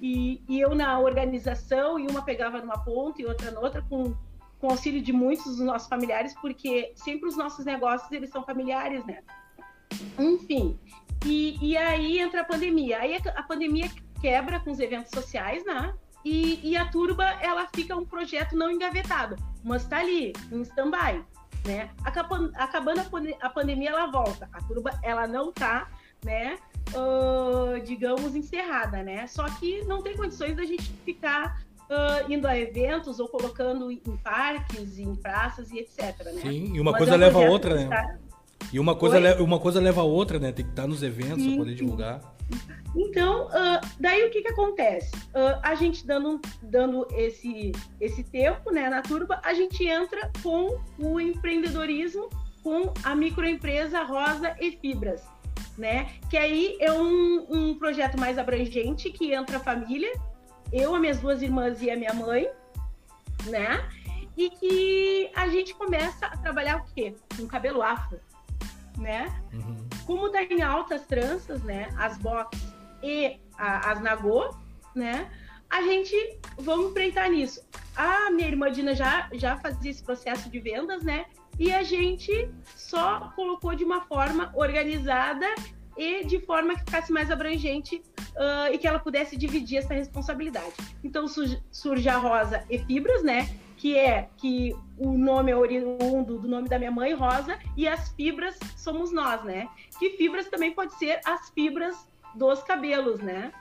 [0.00, 4.14] E, e, eu na organização, e uma pegava numa ponta e outra noutra, com,
[4.58, 9.04] com auxílio de muitos dos nossos familiares, porque sempre os nossos negócios, eles são familiares,
[9.04, 9.22] né?
[10.18, 10.78] Enfim,
[11.24, 12.98] e, e aí entra a pandemia.
[13.00, 15.94] Aí a pandemia quebra com os eventos sociais, né?
[16.24, 21.24] E, e a Turba, ela fica um projeto não engavetado, mas tá ali, em stand-by
[21.64, 21.90] né?
[22.04, 24.48] Acabando, acabando a, a, pandemia, ela volta.
[24.52, 25.88] A turba, ela não tá,
[26.24, 26.58] né?
[26.90, 29.26] Uh, digamos, encerrada, né?
[29.26, 33.98] Só que não tem condições da gente ficar uh, indo a eventos ou colocando em
[34.22, 36.24] parques, em praças e etc.
[36.24, 36.40] Né?
[36.42, 37.84] Sim, e uma Mas coisa é um leva a outra, né?
[37.84, 38.18] Está...
[38.72, 40.52] E uma coisa, uma coisa leva a outra, né?
[40.52, 42.20] Tem que estar nos eventos para poder divulgar.
[42.94, 45.14] Então, uh, daí o que, que acontece?
[45.28, 50.78] Uh, a gente dando, dando esse, esse tempo né, na turba, a gente entra com
[50.98, 52.28] o empreendedorismo,
[52.62, 55.22] com a microempresa Rosa e Fibras,
[55.80, 56.10] né?
[56.28, 60.12] Que aí é um, um projeto mais abrangente, que entra a família,
[60.70, 62.48] eu, as minhas duas irmãs e a minha mãe,
[63.46, 63.88] né?
[64.36, 67.16] E que a gente começa a trabalhar o quê?
[67.34, 68.20] Com cabelo afro,
[68.98, 69.34] né?
[69.54, 69.88] Uhum.
[70.06, 71.88] Como tá em altas tranças, né?
[71.96, 72.58] As box
[73.02, 74.54] e a, as Nagô,
[74.94, 75.30] né?
[75.70, 76.14] A gente
[76.58, 77.62] vamos empreitar nisso.
[77.96, 81.24] A minha irmã Dina já, já fazia esse processo de vendas, né?
[81.60, 85.46] E a gente só colocou de uma forma organizada
[85.94, 90.72] e de forma que ficasse mais abrangente uh, e que ela pudesse dividir essa responsabilidade.
[91.04, 93.46] Então surge a Rosa e Fibras, né?
[93.76, 98.08] Que é que o nome é oriundo do nome da minha mãe, Rosa, e as
[98.14, 99.68] fibras somos nós, né?
[99.98, 103.52] Que fibras também pode ser as fibras dos cabelos, né?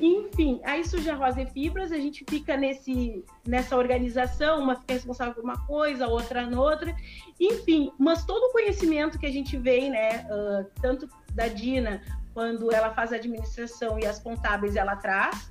[0.00, 4.92] Enfim, aí surge a Rosa e Fibras, a gente fica nesse, nessa organização, uma fica
[4.92, 6.94] responsável por uma coisa, outra noutra,
[7.40, 12.02] enfim, mas todo o conhecimento que a gente vem, né, uh, tanto da Dina,
[12.34, 15.50] quando ela faz a administração e as contábeis ela traz,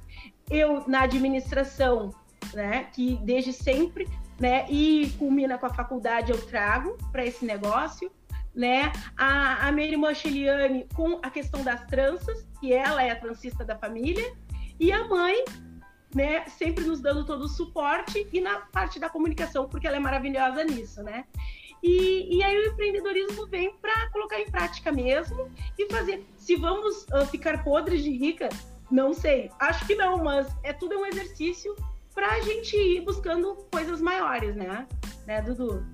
[0.50, 2.14] eu na administração,
[2.54, 4.08] né, que desde sempre,
[4.40, 8.12] né, e culmina com a faculdade eu trago para esse negócio,
[8.56, 8.92] né?
[9.18, 10.12] A, a minha irmã
[10.94, 14.34] com a questão das tranças, que ela é a transista da família,
[14.80, 15.44] e a mãe,
[16.14, 20.00] né, sempre nos dando todo o suporte e na parte da comunicação, porque ela é
[20.00, 21.26] maravilhosa nisso, né?
[21.82, 26.26] E, e aí o empreendedorismo vem para colocar em prática mesmo e fazer.
[26.38, 28.48] Se vamos uh, ficar podres de rica,
[28.90, 29.52] não sei.
[29.60, 31.76] Acho que não, mas é tudo um exercício
[32.14, 34.88] para a gente ir buscando coisas maiores, né?
[35.26, 35.86] Né, Dudu?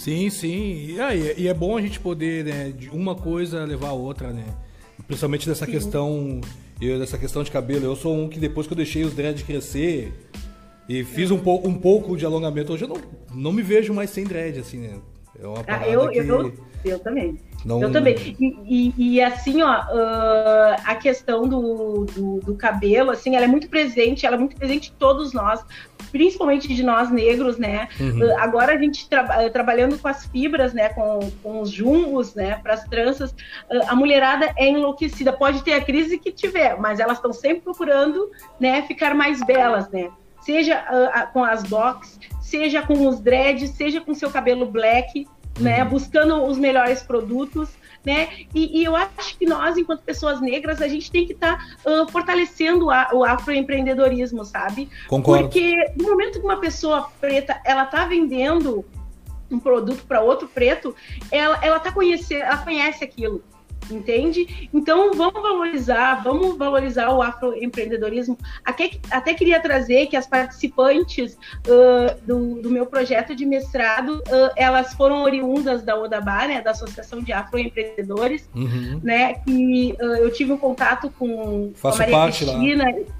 [0.00, 0.94] Sim, sim.
[0.94, 4.30] E, aí, e é bom a gente poder, né, de uma coisa levar a outra,
[4.30, 4.46] né?
[5.06, 5.72] Principalmente dessa sim.
[5.72, 6.40] questão,
[6.80, 7.84] eu, dessa questão de cabelo.
[7.84, 10.10] Eu sou um que depois que eu deixei os dreads crescer
[10.88, 12.96] e fiz um pouco, um pouco de alongamento, hoje eu não,
[13.34, 14.94] não me vejo mais sem dread, assim, né?
[15.38, 16.18] É uma ah, eu, que...
[16.18, 16.52] eu,
[16.84, 17.38] eu também.
[17.64, 17.82] Não...
[17.82, 18.14] Eu também.
[18.38, 23.48] E, e, e assim, ó, uh, a questão do, do, do, cabelo, assim, ela é
[23.48, 25.64] muito presente, ela é muito presente em todos nós,
[26.10, 27.88] principalmente de nós negros, né?
[28.00, 28.20] Uhum.
[28.20, 32.58] Uh, agora a gente tra trabalhando com as fibras, né, com, com os jumbos, né,
[32.62, 35.32] para as tranças, uh, a mulherada é enlouquecida.
[35.32, 39.88] Pode ter a crise que tiver, mas elas estão sempre procurando, né, ficar mais belas,
[39.90, 40.10] né?
[40.40, 40.82] Seja
[41.34, 45.26] com as box, seja com os dreads, seja com seu cabelo black,
[45.60, 45.82] né?
[45.82, 45.90] Uhum.
[45.90, 47.68] Buscando os melhores produtos.
[48.04, 48.28] né?
[48.54, 51.90] E, e, eu acho que nós, enquanto pessoas negras, a gente tem que estar tá,
[51.90, 54.88] uh, fortalecendo a, o afroempreendedorismo, sabe?
[55.08, 55.44] Concordo.
[55.44, 58.84] Porque no momento que uma pessoa preta ela tá vendendo
[59.50, 60.94] um produto para outro preto,
[61.30, 63.42] ela, ela tá conhecendo, ela conhece aquilo
[63.90, 64.68] entende?
[64.72, 68.36] Então vamos valorizar, vamos valorizar o afroempreendedorismo.
[68.64, 71.36] Até, até queria trazer que as participantes
[71.66, 76.70] uh, do, do, meu projeto de mestrado, uh, elas foram oriundas da Odabá, né, da
[76.70, 79.00] Associação de Afroempreendedores, uhum.
[79.02, 82.84] né, que uh, eu tive um contato com, com a Maria Cristina.
[82.84, 83.19] Lá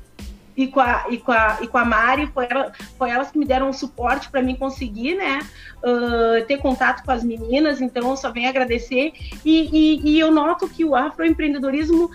[0.60, 3.38] e com a, e com a, e com a Mari, foi, ela, foi elas que
[3.38, 5.40] me deram suporte para mim conseguir, né,
[5.78, 10.30] uh, ter contato com as meninas, então eu só venho agradecer, e, e, e eu
[10.30, 12.10] noto que o afroempreendedorismo, uh,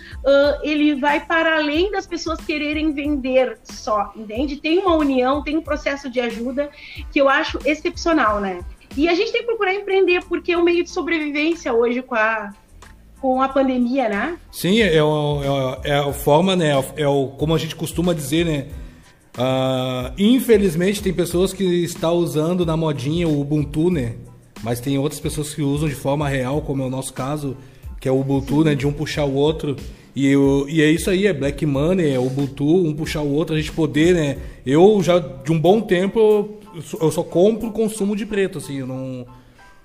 [0.61, 4.57] ele vai para além das pessoas quererem vender só, entende?
[4.57, 6.69] Tem uma união, tem um processo de ajuda
[7.11, 8.59] que eu acho excepcional, né,
[8.95, 12.13] e a gente tem que procurar empreender, porque é um meio de sobrevivência hoje com
[12.13, 12.53] a,
[13.25, 14.37] com a pandemia, né?
[14.51, 16.73] Sim, é, o, é, é a forma, né?
[16.95, 18.67] É o, como a gente costuma dizer, né?
[19.35, 24.13] Uh, infelizmente tem pessoas que estão usando na modinha o Ubuntu, né?
[24.61, 27.57] Mas tem outras pessoas que usam de forma real, como é o nosso caso,
[27.99, 28.75] que é o Ubuntu, né?
[28.75, 29.75] De um puxar o outro.
[30.15, 33.55] E, eu, e é isso aí, é Black Money, é Ubuntu, um puxar o outro,
[33.55, 34.37] a gente poder, né?
[34.63, 36.59] Eu já de um bom tempo
[37.01, 39.25] eu só compro consumo de preto, assim, eu não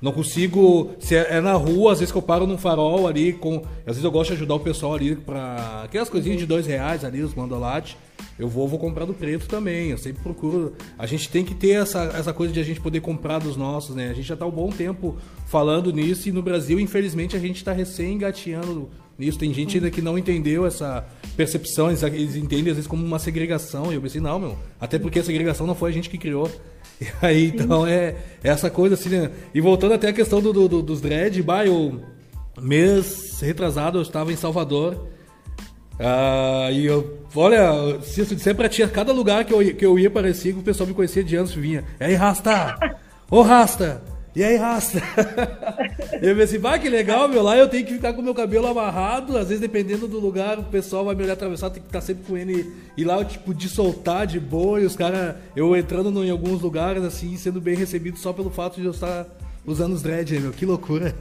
[0.00, 0.92] não consigo.
[0.98, 3.56] Se é, é, na rua, às vezes que eu paro num farol ali, com.
[3.80, 5.82] Às vezes eu gosto de ajudar o pessoal ali pra.
[5.84, 7.96] Aquelas coisinhas de dois reais ali, os mandolates.
[8.38, 9.90] Eu vou, vou comprar do preto também.
[9.90, 10.74] Eu sempre procuro.
[10.98, 13.94] A gente tem que ter essa, essa coisa de a gente poder comprar dos nossos,
[13.94, 14.10] né?
[14.10, 17.56] A gente já tá um bom tempo falando nisso e no Brasil, infelizmente, a gente
[17.56, 18.88] está recém engateando
[19.18, 19.38] nisso.
[19.38, 23.92] Tem gente ainda que não entendeu essa percepção, eles entendem às vezes como uma segregação.
[23.92, 24.56] E eu pensei, não, meu.
[24.80, 26.50] Até porque a segregação não foi a gente que criou.
[27.00, 29.30] E aí, então, é, é essa coisa assim, né?
[29.54, 32.00] E voltando até a questão do, do dos dread, bah, eu,
[32.60, 35.08] mês retrasado eu estava em Salvador.
[35.98, 39.98] Uh, e eu, olha, se eu disser pra ti, cada lugar que eu, que eu
[39.98, 41.84] ia parecia que o pessoal me conhecia de anos vinha.
[42.00, 42.78] E aí, Rasta!
[43.30, 44.02] Ô, Rasta!
[44.34, 45.02] E aí, rasta?
[46.22, 48.68] eu pensei, vai que legal, meu, lá eu tenho que ficar com o meu cabelo
[48.68, 52.00] amarrado, às vezes dependendo do lugar, o pessoal vai me olhar atravessar, tem que estar
[52.00, 55.76] sempre com ele, e lá eu, tipo, de soltar de boa, e os caras, eu
[55.76, 59.26] entrando no, em alguns lugares, assim, sendo bem recebido só pelo fato de eu estar
[59.66, 61.14] usando os dread, meu, que loucura.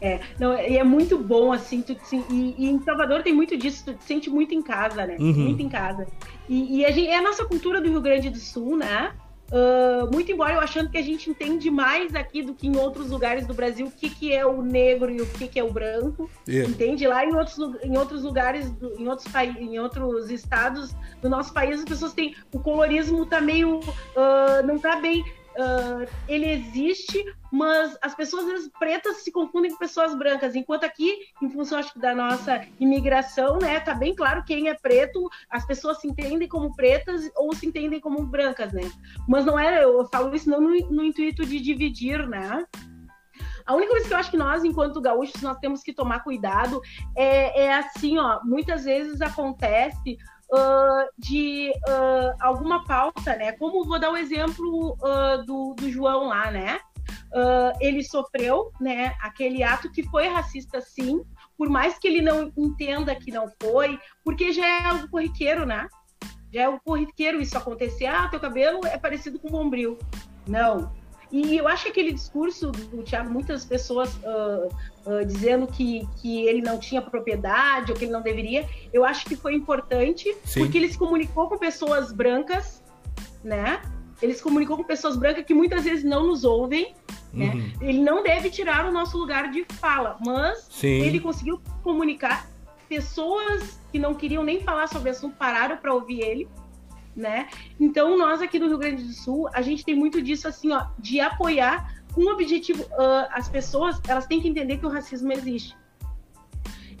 [0.00, 3.56] É, não, e é muito bom, assim, tu, assim e, e, em Salvador tem muito
[3.56, 5.16] disso, tu te sente muito em casa, né?
[5.16, 5.32] Uhum.
[5.32, 6.08] Muito em casa.
[6.48, 9.12] E, e a gente, é a nossa cultura do Rio Grande do Sul, né?
[9.52, 13.10] Uh, muito embora eu achando que a gente entende mais aqui do que em outros
[13.10, 15.70] lugares do Brasil o que, que é o negro e o que, que é o
[15.70, 16.30] branco.
[16.48, 16.70] Yeah.
[16.70, 17.06] Entende?
[17.06, 21.84] Lá em outros, em outros lugares, em outros, em outros estados do nosso país, as
[21.84, 22.34] pessoas têm.
[22.50, 23.78] O colorismo tá meio.
[23.80, 25.22] Uh, não tá bem
[25.58, 31.50] uh, ele existe, mas as pessoas pretas se confundem com pessoas brancas, enquanto aqui, em
[31.50, 36.08] função acho, da nossa imigração, né, tá bem claro quem é preto, as pessoas se
[36.08, 38.90] entendem como pretas ou se entendem como brancas, né?
[39.28, 42.64] Mas não é, eu falo isso não no, no intuito de dividir, né?
[43.64, 46.80] A única coisa que eu acho que nós, enquanto gaúchos, nós temos que tomar cuidado
[47.16, 50.18] é, é assim, ó, muitas vezes acontece
[50.52, 53.52] uh, de uh, alguma pauta, né?
[53.52, 56.78] Como vou dar o exemplo uh, do, do João lá, né?
[57.80, 61.24] ele sofreu, né, aquele ato que foi racista, sim,
[61.56, 65.88] por mais que ele não entenda que não foi, porque já é algo corriqueiro, né?
[66.52, 68.04] Já é o corriqueiro isso acontecer.
[68.04, 69.98] Ah, teu cabelo é parecido com o bombril.
[70.46, 70.92] Não,
[71.32, 74.68] e eu acho que aquele discurso do Tiago, muitas pessoas uh,
[75.06, 79.24] uh, dizendo que, que ele não tinha propriedade ou que ele não deveria, eu acho
[79.24, 80.60] que foi importante Sim.
[80.60, 82.82] porque ele se comunicou com pessoas brancas,
[83.42, 83.80] né?
[84.20, 86.94] Ele se comunicou com pessoas brancas que muitas vezes não nos ouvem,
[87.32, 87.52] né?
[87.54, 87.72] uhum.
[87.80, 91.00] Ele não deve tirar o nosso lugar de fala, mas Sim.
[91.00, 92.46] ele conseguiu comunicar.
[92.90, 96.48] Pessoas que não queriam nem falar sobre o assunto pararam para ouvir ele
[97.14, 97.48] né?
[97.78, 100.86] Então, nós aqui no Rio Grande do Sul, a gente tem muito disso, assim, ó,
[100.98, 102.82] de apoiar com um objetivo.
[102.84, 105.76] Uh, as pessoas, elas têm que entender que o racismo existe.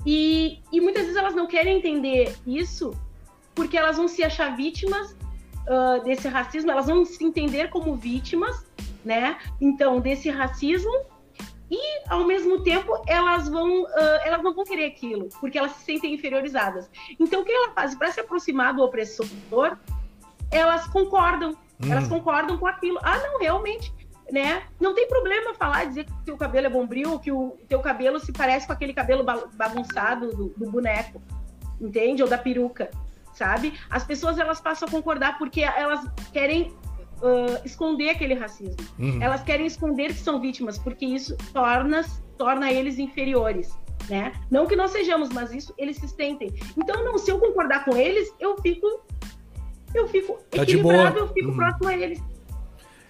[0.04, 2.92] E, e muitas vezes elas não querem entender isso
[3.54, 8.66] porque elas vão se achar vítimas uh, desse racismo, elas vão se entender como vítimas,
[9.04, 9.38] né?
[9.60, 10.90] Então, desse racismo
[11.70, 15.84] e ao mesmo tempo elas vão uh, elas não vão querer aquilo porque elas se
[15.84, 19.26] sentem inferiorizadas então o que ela faz para se aproximar do opressor
[20.52, 21.56] elas concordam.
[21.82, 21.90] Hum.
[21.90, 22.98] Elas concordam com aquilo.
[23.02, 23.92] Ah, não, realmente,
[24.30, 24.62] né?
[24.80, 28.20] Não tem problema falar, dizer que o teu cabelo é bombril, que o teu cabelo
[28.20, 29.24] se parece com aquele cabelo
[29.54, 31.20] bagunçado do, do boneco,
[31.80, 32.22] entende?
[32.22, 32.90] Ou da peruca,
[33.34, 33.74] sabe?
[33.90, 36.74] As pessoas elas passam a concordar porque elas querem
[37.22, 38.76] uh, esconder aquele racismo.
[38.98, 39.22] Uhum.
[39.22, 42.04] Elas querem esconder que são vítimas, porque isso torna,
[42.36, 43.76] torna eles inferiores.
[44.08, 44.32] Né?
[44.50, 46.52] Não que nós sejamos, mas isso eles se sentem.
[46.76, 49.04] Então, não, se eu concordar com eles, eu fico
[49.94, 51.56] eu fico tá equilibrado, eu fico uhum.
[51.56, 52.20] próximo a eles.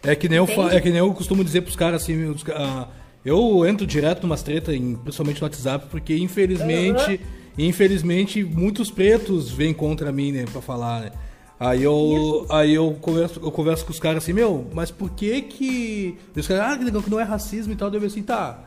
[0.02, 2.88] É que nem, eu, é que nem eu costumo dizer pros caras assim, os, uh,
[3.24, 7.18] eu entro direto numas tretas, principalmente no WhatsApp, porque infelizmente, uhum.
[7.58, 11.12] infelizmente, muitos pretos vêm contra mim, né, pra falar, né?
[11.60, 15.42] Aí eu, aí eu converso, eu converso com os caras assim, meu, mas por que
[15.42, 16.18] que.
[16.36, 18.64] Os caras, ah, que não é racismo e tal, digo assim, tá.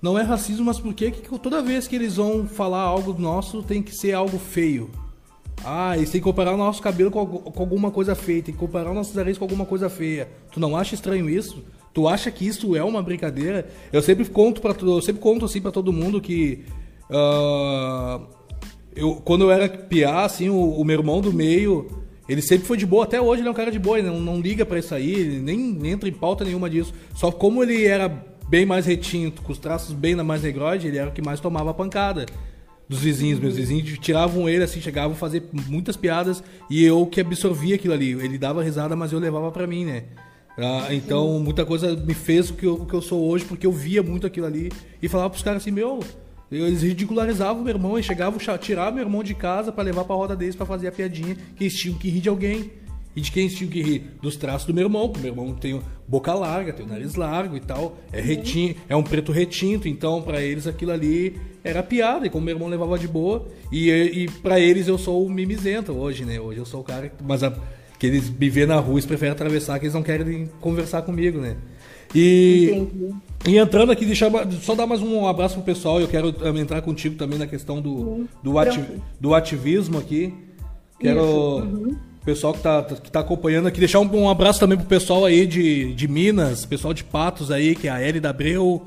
[0.00, 3.64] Não é racismo, mas por que que toda vez que eles vão falar algo nosso
[3.64, 4.88] tem que ser algo feio?
[5.64, 8.60] Ah, eles têm que comparar o nosso cabelo com, com alguma coisa feia, tem que
[8.60, 10.28] comparar o nosso nariz com alguma coisa feia.
[10.52, 11.64] Tu não acha estranho isso?
[11.92, 13.68] Tu acha que isso é uma brincadeira?
[13.92, 16.64] Eu sempre conto para eu sempre conto assim para todo mundo que
[17.10, 18.22] uh,
[18.94, 22.76] eu quando eu era piá, assim, o, o, meu irmão do meio, ele sempre foi
[22.76, 24.78] de boa, até hoje ele é um cara de boa, ele não, não liga para
[24.78, 26.92] isso aí, nem, nem entra em pauta nenhuma disso.
[27.14, 28.08] Só como ele era
[28.48, 31.74] bem mais retinto, com os traços bem mais negroide, ele era o que mais tomava
[31.74, 32.26] pancada
[32.88, 33.38] dos vizinhos.
[33.38, 37.94] Meus vizinhos tiravam ele assim, chegavam a fazer muitas piadas e eu que absorvia aquilo
[37.94, 38.12] ali.
[38.12, 40.04] Ele dava risada, mas eu levava para mim, né?
[40.56, 43.64] Ah, então, muita coisa me fez o que, eu, o que eu sou hoje, porque
[43.64, 46.00] eu via muito aquilo ali e falava pros caras assim: meu,
[46.50, 50.16] eles ridicularizavam meu irmão e chegavam a tirar meu irmão de casa para levar pra
[50.16, 52.72] roda deles para fazer a piadinha, que eles tinham que rir de alguém.
[53.18, 54.12] E de quem tinha que rir?
[54.22, 57.56] Dos traços do meu irmão, porque meu irmão tem boca larga, tem o nariz largo
[57.56, 62.28] e tal, é retinto, é um preto retinto, então para eles aquilo ali era piada,
[62.28, 65.90] e como meu irmão levava de boa, e, e para eles eu sou o mimizento
[65.90, 66.38] hoje, né?
[66.38, 67.52] Hoje eu sou o cara, mas a,
[67.98, 71.40] que eles me vê na rua, eles preferem atravessar, que eles não querem conversar comigo,
[71.40, 71.56] né?
[72.14, 72.86] E,
[73.48, 74.30] e entrando aqui, deixar,
[74.62, 78.28] só dar mais um abraço pro pessoal, eu quero entrar contigo também na questão do,
[78.44, 78.80] do, ati,
[79.20, 80.32] do ativismo aqui.
[81.00, 81.24] Quero.
[81.24, 83.78] Uhum pessoal que tá, que tá acompanhando aqui.
[83.78, 87.74] Deixar um, um abraço também pro pessoal aí de, de Minas, pessoal de Patos aí,
[87.74, 88.86] que é a Eli da Abreu,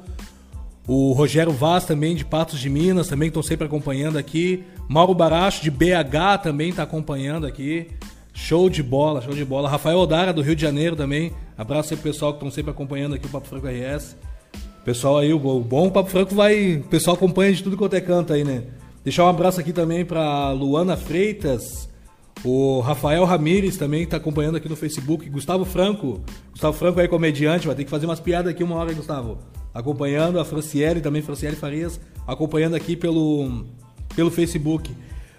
[0.88, 4.64] o Rogério Vaz também de Patos de Minas, também estão sempre acompanhando aqui.
[4.90, 7.88] Mauro Baracho de BH também está acompanhando aqui.
[8.34, 9.70] Show de bola, show de bola.
[9.70, 11.32] Rafael Odara do Rio de Janeiro também.
[11.58, 14.16] Abraço aí pro pessoal que estão sempre acompanhando aqui o Papo Franco RS.
[14.84, 16.78] Pessoal aí, o bom o Papo Franco vai.
[16.78, 18.64] O pessoal acompanha de tudo quanto é canto aí, né?
[19.04, 21.90] Deixar um abraço aqui também para Luana Freitas,
[22.44, 25.30] o Rafael Ramires também está acompanhando aqui no Facebook.
[25.30, 26.22] Gustavo Franco.
[26.52, 29.38] Gustavo Franco é comediante, vai ter que fazer umas piadas aqui uma hora, Gustavo.
[29.74, 33.64] Acompanhando a Franciele, também Franciele Farias, acompanhando aqui pelo,
[34.16, 34.90] pelo Facebook.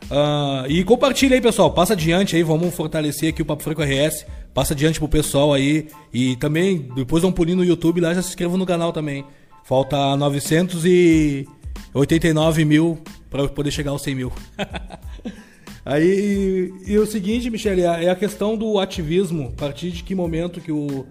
[0.05, 1.73] Uh, e compartilha aí, pessoal.
[1.73, 4.25] Passa adiante aí, vamos fortalecer aqui o Papo Franco RS.
[4.55, 5.89] Passa adiante pro pessoal aí.
[6.13, 9.25] E também, depois dá um no YouTube lá, já se inscreva no canal também.
[9.65, 14.33] Falta 989 mil para poder chegar aos 100 mil.
[15.85, 19.53] Aí, e o seguinte, Michele, é a questão do ativismo.
[19.57, 21.07] A partir de que momento que o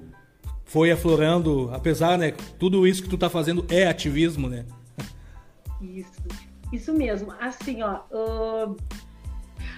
[0.72, 4.66] foi aflorando, apesar, né, tudo isso que tu tá fazendo é ativismo, né?
[5.82, 6.24] Isso,
[6.72, 7.34] isso mesmo.
[7.42, 8.78] Assim, ó, uh,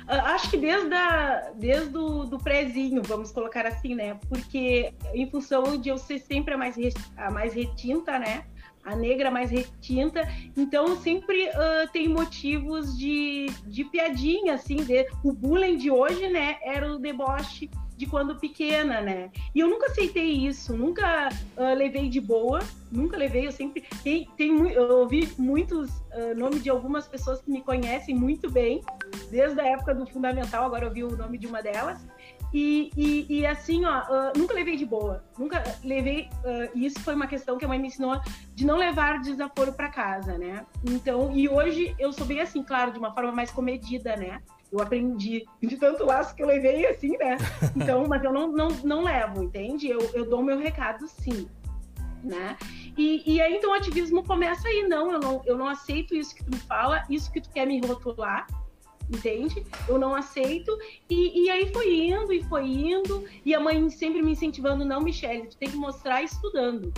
[0.08, 4.20] acho que desde, a, desde o do prézinho, vamos colocar assim, né?
[4.30, 6.76] Porque em função de eu ser sempre a mais,
[7.18, 8.46] a mais retinta, né?
[8.84, 15.32] A negra mais retinta, então sempre uh, tem motivos de, de piadinha, assim, de, o
[15.32, 19.30] bullying de hoje, né, era o deboche de quando pequena, né?
[19.54, 22.60] E eu nunca aceitei isso, nunca uh, levei de boa,
[22.92, 27.52] nunca levei, eu sempre tem, tem eu ouvi muitos uh, nomes de algumas pessoas que
[27.52, 28.82] me conhecem muito bem,
[29.30, 32.00] desde a época do fundamental, agora eu vi o nome de uma delas.
[32.54, 35.24] E, e, e assim, ó, uh, nunca levei de boa.
[35.40, 36.30] Nunca levei.
[36.44, 38.22] Uh, isso foi uma questão que a mãe me ensinou
[38.54, 40.64] de não levar desaforo para casa, né?
[40.88, 44.40] Então, e hoje eu sou bem assim, claro, de uma forma mais comedida, né?
[44.72, 47.38] Eu aprendi de tanto laço que eu levei, assim, né?
[47.76, 49.90] Então, mas eu não, não, não levo, entende?
[49.90, 51.48] Eu, eu dou meu recado, sim.
[52.24, 52.56] Né?
[52.96, 54.88] E, e aí, então, o ativismo começa aí.
[54.88, 57.66] Não eu, não, eu não aceito isso que tu me fala, isso que tu quer
[57.66, 58.46] me rotular
[59.10, 59.66] entende?
[59.88, 60.78] Eu não aceito.
[61.10, 63.24] E, e aí foi indo e foi indo.
[63.46, 66.94] E a mãe sempre me incentivando: não, Michelle, tu tem que mostrar estudando.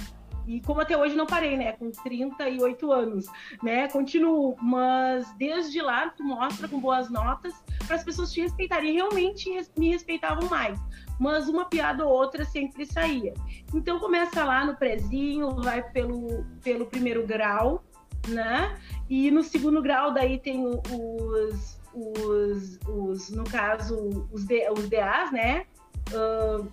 [0.47, 1.71] E como até hoje não parei, né?
[1.73, 3.25] Com 38 anos,
[3.63, 3.87] né?
[3.87, 7.53] Continuo, mas desde lá tu mostra com boas notas
[7.87, 8.91] para as pessoas te respeitarem.
[8.91, 10.79] E realmente me respeitavam mais.
[11.19, 13.33] Mas uma piada ou outra sempre saía.
[13.73, 17.83] Então começa lá no prezinho, vai pelo, pelo primeiro grau,
[18.27, 18.77] né?
[19.09, 25.31] E no segundo grau daí tem os os, os no caso, os, D, os DAs,
[25.31, 25.65] né?
[26.11, 26.69] Uh,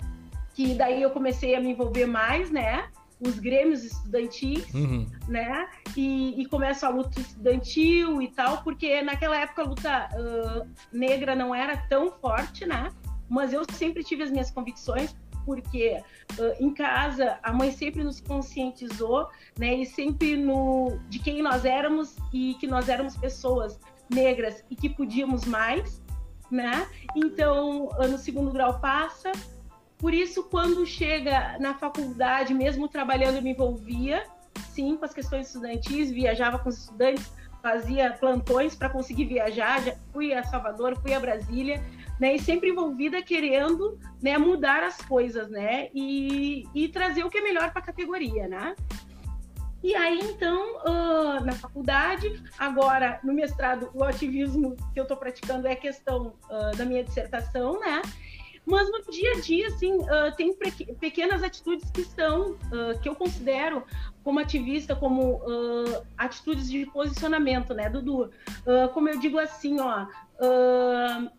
[0.55, 2.89] que daí eu comecei a me envolver mais, né?
[3.21, 5.07] Os grêmios estudantis, uhum.
[5.29, 5.69] né?
[5.97, 11.37] E, e começa a luta estudantil e tal, porque naquela época a luta uh, negra
[11.37, 12.91] não era tão forte, né?
[13.29, 15.15] Mas eu sempre tive as minhas convicções,
[15.45, 16.03] porque
[16.39, 19.29] uh, em casa a mãe sempre nos conscientizou,
[19.59, 23.79] né, e sempre no de quem nós éramos e que nós éramos pessoas
[24.11, 26.03] negras e que podíamos mais,
[26.51, 26.87] né?
[27.17, 29.33] Então, no segundo grau passa.
[29.99, 34.25] Por isso, quando chega na faculdade, mesmo trabalhando, eu me envolvia,
[34.71, 37.33] sim, com as questões estudantis, viajava com os estudantes,
[37.63, 41.83] fazia plantões para conseguir viajar, já fui a Salvador, fui a Brasília,
[42.21, 47.39] né, e sempre envolvida querendo, né, mudar as coisas, né, e, e trazer o que
[47.39, 48.75] é melhor para a categoria, né.
[49.83, 55.67] E aí, então, uh, na faculdade, agora no mestrado, o ativismo que eu estou praticando
[55.67, 58.01] é questão uh, da minha dissertação, né?
[58.65, 60.57] Mas no dia a dia, assim, uh, tem
[61.01, 62.57] pequenas atitudes que são,
[63.03, 63.85] que eu considero
[64.23, 65.41] como ativista, como
[66.17, 68.31] atitudes de posicionamento, né, Dudu?
[68.95, 70.07] como eu digo assim, ó,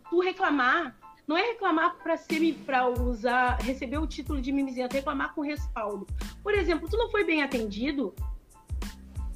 [0.09, 0.95] tu reclamar
[1.25, 5.41] não é reclamar para ser para usar, receber o título de mimizento, é reclamar com
[5.41, 6.05] respaldo.
[6.43, 8.13] Por exemplo, tu não foi bem atendido,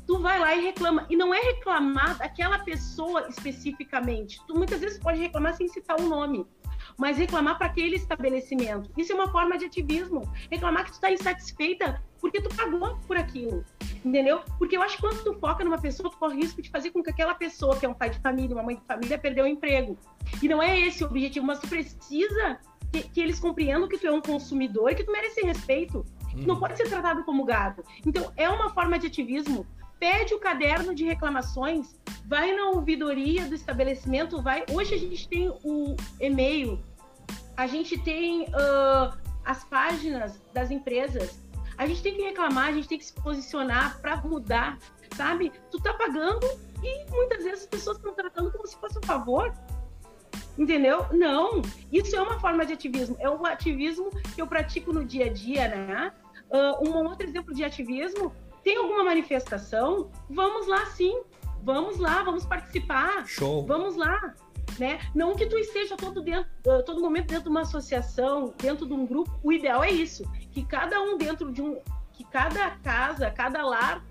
[0.06, 1.06] tu vai lá e reclama.
[1.10, 4.42] E não é reclamar daquela pessoa especificamente.
[4.46, 6.46] Tu muitas vezes pode reclamar sem citar o um nome,
[6.98, 8.92] mas reclamar para aquele estabelecimento.
[8.98, 10.24] Isso é uma forma de ativismo.
[10.50, 13.64] Reclamar que tu está insatisfeita porque tu pagou por aquilo.
[14.04, 14.42] Entendeu?
[14.58, 17.04] Porque eu acho que quando tu foca numa pessoa, tu corre risco de fazer com
[17.04, 19.48] que aquela pessoa, que é um pai de família, uma mãe de família, perdeu o
[19.48, 19.98] emprego.
[20.42, 22.60] E não é esse o objetivo, mas tu precisa
[22.92, 26.00] que, que eles compreendam que tu é um consumidor e que tu merece respeito.
[26.34, 26.42] Hum.
[26.42, 26.62] Tu não uhum.
[26.62, 27.84] pode ser tratado como gado.
[28.06, 29.66] Então, é uma forma de ativismo
[30.00, 31.96] pede o caderno de reclamações,
[32.26, 34.64] vai na ouvidoria do estabelecimento, vai.
[34.72, 36.80] Hoje a gente tem o e-mail,
[37.56, 41.40] a gente tem uh, as páginas das empresas.
[41.78, 44.80] A gente tem que reclamar, a gente tem que se posicionar para mudar,
[45.16, 45.52] sabe?
[45.72, 46.46] Tu tá pagando
[46.84, 49.54] e muitas vezes as pessoas estão tratando como se fosse um favor.
[50.58, 51.06] Entendeu?
[51.12, 51.62] Não.
[51.92, 53.16] Isso é uma forma de ativismo.
[53.20, 56.12] É um ativismo que eu pratico no dia a dia, né?
[56.50, 58.34] Uh, um outro exemplo de ativismo
[58.68, 60.12] tem alguma manifestação?
[60.30, 61.22] Vamos lá sim.
[61.64, 63.26] Vamos lá, vamos participar.
[63.26, 63.66] Show.
[63.66, 64.36] Vamos lá.
[64.78, 65.00] Né?
[65.16, 68.92] Não que tu esteja todo, dentro, eh, todo momento dentro de uma associação, dentro de
[68.92, 69.32] um grupo.
[69.42, 71.80] O ideal é isso, que cada um dentro de um,
[72.12, 74.06] que cada casa, cada lar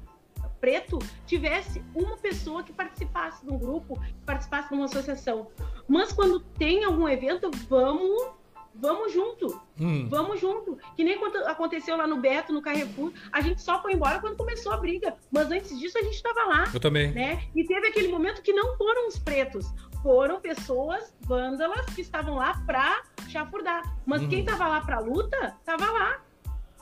[0.59, 5.49] preto tivesse uma pessoa que participasse de um grupo, que participasse de uma associação.
[5.87, 8.31] Mas quando tem algum evento, vamos
[8.79, 9.61] Vamos junto.
[9.81, 10.09] Hum.
[10.09, 10.79] Vamos junto.
[10.95, 13.12] Que nem quando aconteceu lá no Beto, no Carrefour.
[13.33, 15.16] A gente só foi embora quando começou a briga.
[15.31, 16.64] Mas antes disso, a gente estava lá.
[16.72, 17.12] Eu também.
[17.12, 17.43] Né?
[17.55, 19.66] E teve aquele momento que não foram os pretos.
[20.03, 23.83] Foram pessoas vândalas que estavam lá para chafurdar.
[24.05, 24.29] Mas hum.
[24.29, 26.20] quem estava lá para luta, estava lá.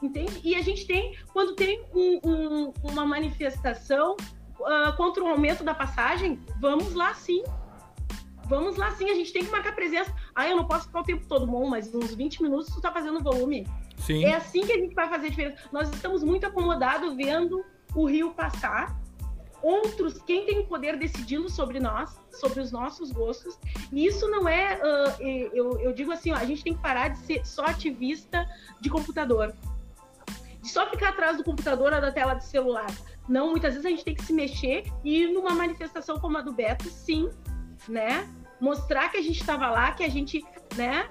[0.02, 0.40] Entende?
[0.44, 4.16] E a gente tem, quando tem um, um, uma manifestação
[4.60, 7.42] uh, contra o aumento da passagem, vamos lá sim
[8.46, 10.14] Vamos lá sim, a gente tem que marcar presença.
[10.34, 12.92] Ah, eu não posso ficar o tempo todo, bom, mas uns 20 minutos tu tá
[12.92, 13.66] fazendo volume.
[13.98, 14.24] Sim.
[14.24, 15.56] É assim que a gente vai fazer a diferença.
[15.72, 17.64] Nós estamos muito acomodados vendo
[17.94, 19.00] o rio passar.
[19.62, 23.58] Outros, quem tem o poder decidindo sobre nós, sobre os nossos gostos.
[23.90, 24.76] E isso não é.
[24.76, 25.22] Uh,
[25.54, 28.46] eu, eu digo assim, ó, a gente tem que parar de ser só ativista
[28.78, 29.54] de computador.
[30.60, 32.90] De só ficar atrás do computador ou da tela de celular.
[33.26, 36.52] Não, muitas vezes a gente tem que se mexer e numa manifestação como a do
[36.52, 37.30] Beto, sim,
[37.88, 38.28] né?
[38.60, 40.44] Mostrar que a gente estava lá, que a gente,
[40.76, 41.08] né?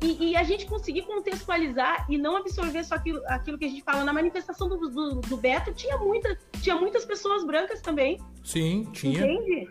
[0.00, 3.82] E, e, a gente conseguir contextualizar e não absorver só aquilo, aquilo que a gente
[3.82, 4.02] fala.
[4.02, 8.18] Na manifestação do, do, do, Beto tinha, muita, tinha muitas pessoas brancas também.
[8.42, 9.26] Sim, tinha.
[9.26, 9.70] Entende?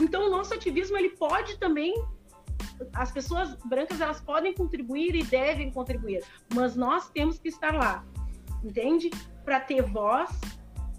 [0.00, 1.94] Então o nosso ativismo ele pode também.
[2.92, 8.04] As pessoas brancas elas podem contribuir e devem contribuir, mas nós temos que estar lá,
[8.62, 9.10] entende?
[9.44, 10.30] Para ter voz,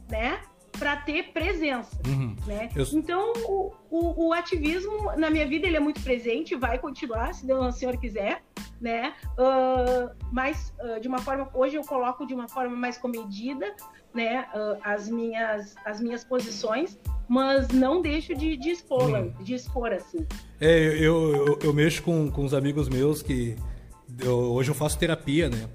[0.09, 0.41] né?
[0.79, 2.35] Para ter presença, uhum.
[2.47, 2.69] né?
[2.73, 2.85] Eu...
[2.93, 7.45] Então o, o, o, ativismo na minha vida ele é muito presente, vai continuar se
[7.45, 8.41] Deus o Senhor quiser,
[8.79, 9.13] né?
[9.37, 13.75] Uh, mas uh, de uma forma hoje eu coloco de uma forma mais comedida,
[14.13, 14.47] né?
[14.55, 19.33] Uh, as minhas as minhas posições, mas não deixo de, de expor, uhum.
[19.43, 20.25] de expor assim.
[20.61, 23.55] É, eu, eu, eu mexo com, com os amigos meus que
[24.23, 25.69] eu, hoje eu faço terapia, né?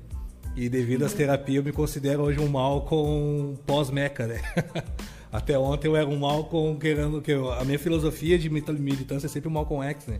[0.57, 4.41] E devido às terapias, eu me considero hoje um mal com pós-meca, né?
[5.33, 9.27] Até ontem eu era um mal com querendo que eu, a minha filosofia de militância
[9.27, 10.19] é sempre o Malcolm X, né?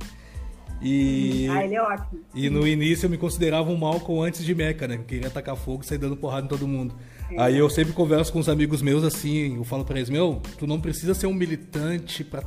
[0.83, 2.21] E, ah, ele é ótimo.
[2.35, 4.97] E no início eu me considerava um Malcolm antes de Meca, né?
[4.97, 6.97] Eu queria atacar fogo e sair dando porrada em todo mundo.
[7.31, 7.41] É.
[7.41, 10.67] Aí eu sempre converso com os amigos meus assim, eu falo para eles, meu, tu
[10.67, 12.43] não precisa ser um militante pra,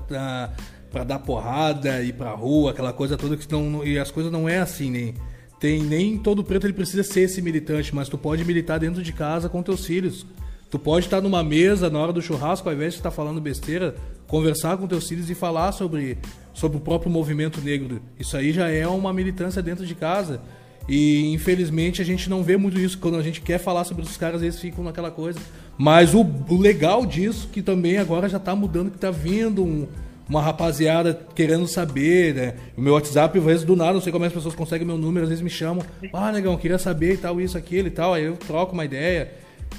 [0.92, 4.48] pra dar porrada, ir pra rua, aquela coisa toda que não, e as coisas não
[4.48, 5.06] é assim, nem...
[5.06, 5.14] Né?
[5.60, 9.12] Tem nem todo preto ele precisa ser esse militante, mas tu pode militar dentro de
[9.12, 10.26] casa com teus filhos.
[10.70, 13.96] Tu pode estar numa mesa na hora do churrasco, ao invés de estar falando besteira,
[14.28, 16.18] conversar com teus filhos e falar sobre,
[16.54, 18.02] sobre o próprio movimento negro.
[18.20, 20.42] Isso aí já é uma militância dentro de casa.
[20.88, 22.98] E infelizmente a gente não vê muito isso.
[22.98, 25.40] Quando a gente quer falar sobre os caras, eles ficam naquela coisa.
[25.78, 29.88] Mas o, o legal disso, que também agora já tá mudando, que tá vindo um,
[30.30, 32.54] uma rapaziada querendo saber, né?
[32.78, 35.24] O meu WhatsApp, às vezes do nada, não sei como as pessoas conseguem meu número,
[35.24, 38.14] às vezes me chamam, ah, negão, queria saber e tal, isso, aquilo e tal.
[38.14, 39.32] Aí eu troco uma ideia.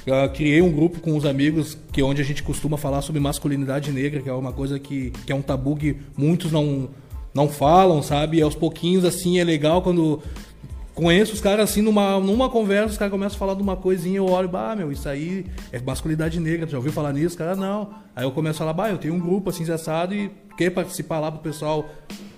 [0.06, 3.20] Eu criei um grupo com os amigos que é onde a gente costuma falar sobre
[3.20, 6.88] masculinidade negra, que é uma coisa que, que é um tabu que muitos não,
[7.34, 8.38] não falam, sabe?
[8.38, 10.22] E aos pouquinhos, assim, é legal quando
[10.98, 14.16] conheço os caras assim numa, numa conversa, os caras começam a falar de uma coisinha,
[14.16, 17.38] eu olho, bah, meu, isso aí é masculinidade negra, tu já ouviu falar nisso?
[17.38, 17.90] Cara, não.
[18.16, 21.20] Aí eu começo a falar, bah, eu tenho um grupo assim, assado e quer participar
[21.20, 21.88] lá pro pessoal.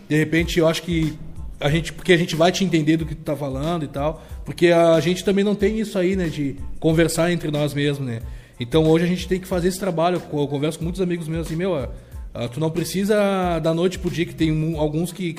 [0.06, 1.18] De repente, eu acho que
[1.58, 4.22] a gente, porque a gente vai te entender do que tu tá falando e tal,
[4.44, 8.20] porque a gente também não tem isso aí, né, de conversar entre nós mesmos, né?
[8.58, 10.16] Então hoje a gente tem que fazer esse trabalho.
[10.32, 14.10] Eu converso com muitos amigos meus assim, meu, uh, tu não precisa da noite pro
[14.10, 15.36] dia, que tem alguns que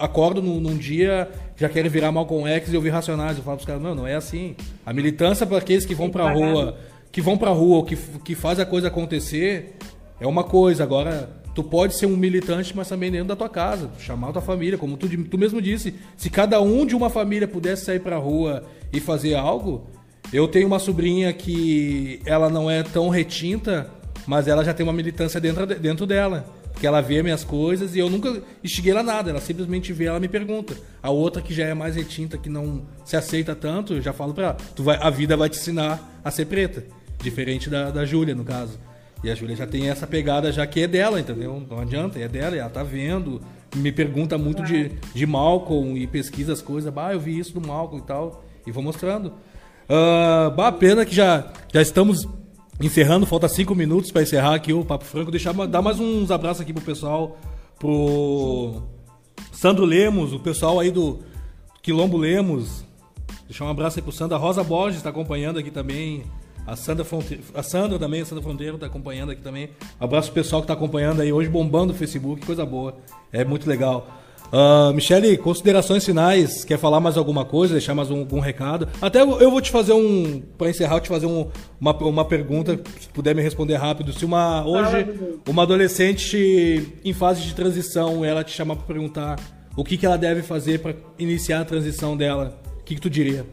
[0.00, 3.36] acordam num, num dia já querem virar Malcolm X e ouvir Racionais.
[3.36, 4.56] Eu falo pros caras, não, não é assim.
[4.84, 6.78] A militância para aqueles que vão pra rua,
[7.12, 9.76] que vão pra rua, que, que faz a coisa acontecer,
[10.18, 10.82] é uma coisa.
[10.82, 14.42] Agora, tu pode ser um militante, mas também dentro da tua casa, chamar a tua
[14.42, 15.94] família, como tu, tu mesmo disse.
[16.16, 19.86] Se cada um de uma família pudesse sair pra rua e fazer algo,
[20.32, 23.90] eu tenho uma sobrinha que ela não é tão retinta,
[24.26, 27.98] mas ela já tem uma militância dentro, dentro dela que ela vê minhas coisas e
[27.98, 30.74] eu nunca instiguei ela nada, ela simplesmente vê, ela me pergunta.
[31.02, 34.32] A outra que já é mais retinta, que não se aceita tanto, eu já falo
[34.32, 36.82] pra ela, tu vai, a vida vai te ensinar a ser preta,
[37.22, 38.78] diferente da, da Júlia, no caso.
[39.22, 41.62] E a Júlia já tem essa pegada já que é dela, entendeu?
[41.68, 43.42] Não adianta, é dela, ela tá vendo,
[43.76, 47.66] me pergunta muito de, de Malcolm e pesquisa as coisas, bah, eu vi isso do
[47.66, 49.34] Malcolm e tal, e vou mostrando.
[49.86, 52.26] Uh, bah, pena que já, já estamos
[52.86, 55.30] encerrando, falta cinco minutos para encerrar aqui o Papo Franco.
[55.30, 57.38] Deixar dar mais uns abraços aqui pro pessoal,
[57.78, 58.82] pro
[59.52, 61.20] Sandro Lemos, o pessoal aí do
[61.82, 62.84] Quilombo Lemos.
[63.46, 64.38] Deixar um abraço aí pro Sandra.
[64.38, 66.24] Rosa Borges está acompanhando aqui também.
[66.66, 67.40] A Sandra, Fronte...
[67.54, 69.70] a Sandra também, a Sandra Fronteiro está acompanhando aqui também.
[69.98, 72.96] Abraço pro pessoal que está acompanhando aí hoje, bombando o Facebook, coisa boa.
[73.32, 74.19] É muito legal.
[74.52, 76.64] Uh, Michele, considerações finais.
[76.64, 77.74] Quer falar mais alguma coisa?
[77.74, 78.88] Deixar mais um, algum recado?
[79.00, 80.40] Até eu vou te fazer um.
[80.58, 81.48] Para encerrar, eu te fazer um,
[81.80, 84.12] uma, uma pergunta, se puder me responder rápido.
[84.12, 89.38] Se uma hoje uma adolescente em fase de transição ela te chamar para perguntar
[89.76, 93.08] o que, que ela deve fazer para iniciar a transição dela, o que, que tu
[93.08, 93.46] diria?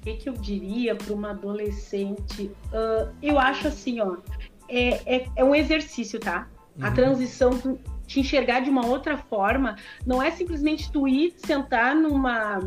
[0.00, 2.50] O que, que eu diria para uma adolescente?
[2.72, 4.16] Uh, eu acho assim, ó,
[4.66, 6.48] é, é, é um exercício, tá?
[6.80, 6.94] A uhum.
[6.94, 7.78] transição
[8.10, 12.58] te enxergar de uma outra forma, não é simplesmente tu ir sentar numa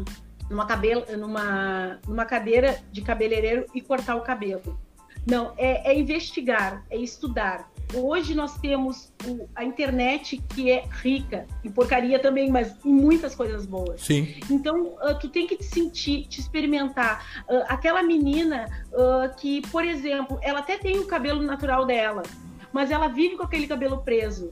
[0.49, 4.79] numa, cabelo, numa, numa cadeira de cabeleireiro e cortar o cabelo.
[5.27, 7.69] Não, é, é investigar, é estudar.
[7.93, 13.35] Hoje nós temos o, a internet que é rica, em porcaria também, mas em muitas
[13.35, 14.01] coisas boas.
[14.01, 14.35] Sim.
[14.49, 17.43] Então, uh, tu tem que te sentir, te experimentar.
[17.49, 22.23] Uh, aquela menina uh, que, por exemplo, ela até tem o cabelo natural dela,
[22.71, 24.51] mas ela vive com aquele cabelo preso.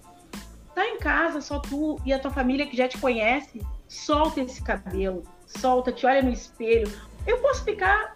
[0.73, 4.63] Tá em casa, só tu e a tua família que já te conhece, solta esse
[4.63, 6.91] cabelo, solta, te olha no espelho.
[7.27, 8.13] Eu posso ficar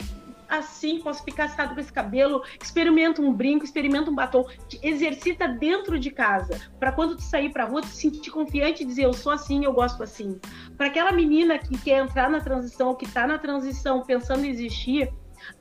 [0.47, 4.45] assim, posso ficar assado com esse cabelo, experimenta um brinco, experimenta um batom,
[4.82, 8.86] exercita dentro de casa, para quando tu sair para rua, tu se sentir confiante e
[8.86, 10.39] dizer eu sou assim, eu gosto assim.
[10.78, 15.12] Para aquela menina que quer entrar na transição, que está na transição pensando em existir,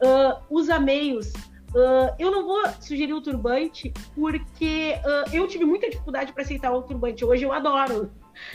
[0.02, 1.32] uh, usa meios,
[1.74, 6.72] Uh, eu não vou sugerir o turbante porque uh, eu tive muita dificuldade para aceitar
[6.72, 7.24] o turbante.
[7.24, 8.12] Hoje eu adoro,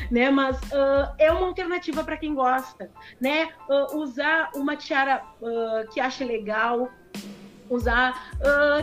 [0.10, 0.30] né?
[0.30, 2.90] Mas uh, é uma alternativa para quem gosta,
[3.20, 3.50] né?
[3.94, 5.22] usar uma tiara
[5.92, 6.90] que acha legal,
[7.70, 8.32] usar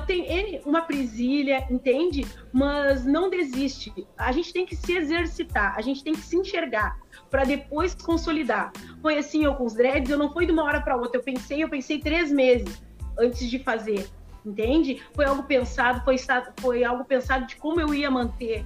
[0.07, 2.27] tem uma presilha, entende?
[2.53, 3.93] Mas não desiste.
[4.17, 6.99] A gente tem que se exercitar, a gente tem que se enxergar
[7.31, 8.73] para depois consolidar.
[9.01, 11.19] Foi assim eu com os dreads, eu não fui de uma hora para outra.
[11.19, 12.83] Eu pensei, eu pensei três meses
[13.19, 14.07] antes de fazer
[14.47, 15.03] entende?
[15.15, 16.17] Foi algo pensado, foi,
[16.59, 18.65] foi algo pensado de como eu ia manter,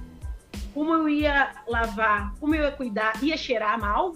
[0.73, 3.21] como eu ia lavar, como eu ia cuidar.
[3.23, 4.13] Ia cheirar mal?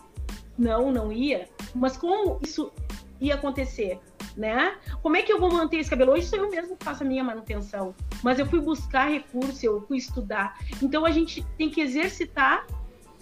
[0.57, 1.49] Não, não ia.
[1.73, 2.71] Mas como isso
[3.19, 3.99] ia acontecer,
[4.37, 4.77] né?
[5.01, 6.11] Como é que eu vou manter esse cabelo?
[6.13, 7.93] Hoje sou eu mesmo que faço a minha manutenção.
[8.23, 10.57] Mas eu fui buscar recurso, eu fui estudar.
[10.81, 12.65] Então a gente tem que exercitar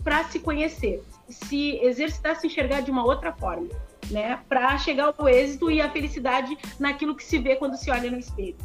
[0.04, 3.70] para se conhecer, se exercitar, se enxergar de uma outra forma
[4.12, 8.10] né, para chegar ao êxito e a felicidade naquilo que se vê quando se olha
[8.10, 8.56] no espelho.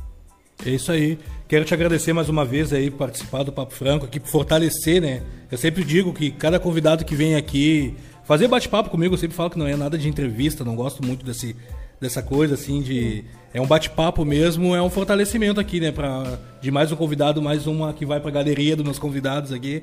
[0.65, 1.19] É isso aí.
[1.47, 5.01] Quero te agradecer mais uma vez aí por participar do Papo Franco aqui, por fortalecer,
[5.01, 5.23] né?
[5.51, 9.51] Eu sempre digo que cada convidado que vem aqui fazer bate-papo comigo, eu sempre falo
[9.51, 11.57] que não é nada de entrevista, não gosto muito desse,
[12.01, 13.25] dessa coisa assim de
[13.55, 17.67] é um bate-papo mesmo, é um fortalecimento aqui, né, para de mais um convidado, mais
[17.67, 19.83] uma que vai para a galeria dos meus convidados aqui.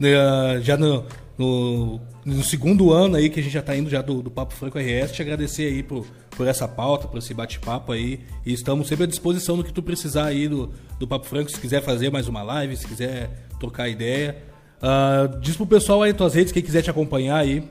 [0.00, 0.10] Né,
[0.62, 1.04] já no,
[1.42, 4.54] no, no, segundo ano aí que a gente já está indo já do, do Papo
[4.54, 8.20] Franco RS, te agradecer aí por, por essa pauta, por esse bate-papo aí.
[8.46, 11.60] E estamos sempre à disposição do que tu precisar aí do, do Papo Franco, se
[11.60, 14.36] quiser fazer mais uma live, se quiser trocar ideia.
[14.78, 17.68] Uh, diz pro pessoal aí tuas redes, quem quiser te acompanhar aí.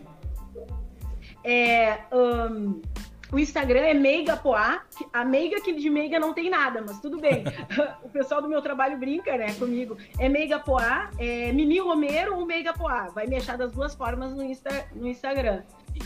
[1.43, 2.81] É, um,
[3.31, 4.81] o Instagram é Meiga Poá.
[5.13, 7.43] A Meiga que de Meiga não tem nada, mas tudo bem.
[8.03, 9.97] o pessoal do meu trabalho brinca, né, comigo.
[10.19, 13.07] É Meiga Poá, é Mimi Romero ou Meiga Poá.
[13.09, 15.63] Vai me achar das duas formas no, Insta, no Instagram.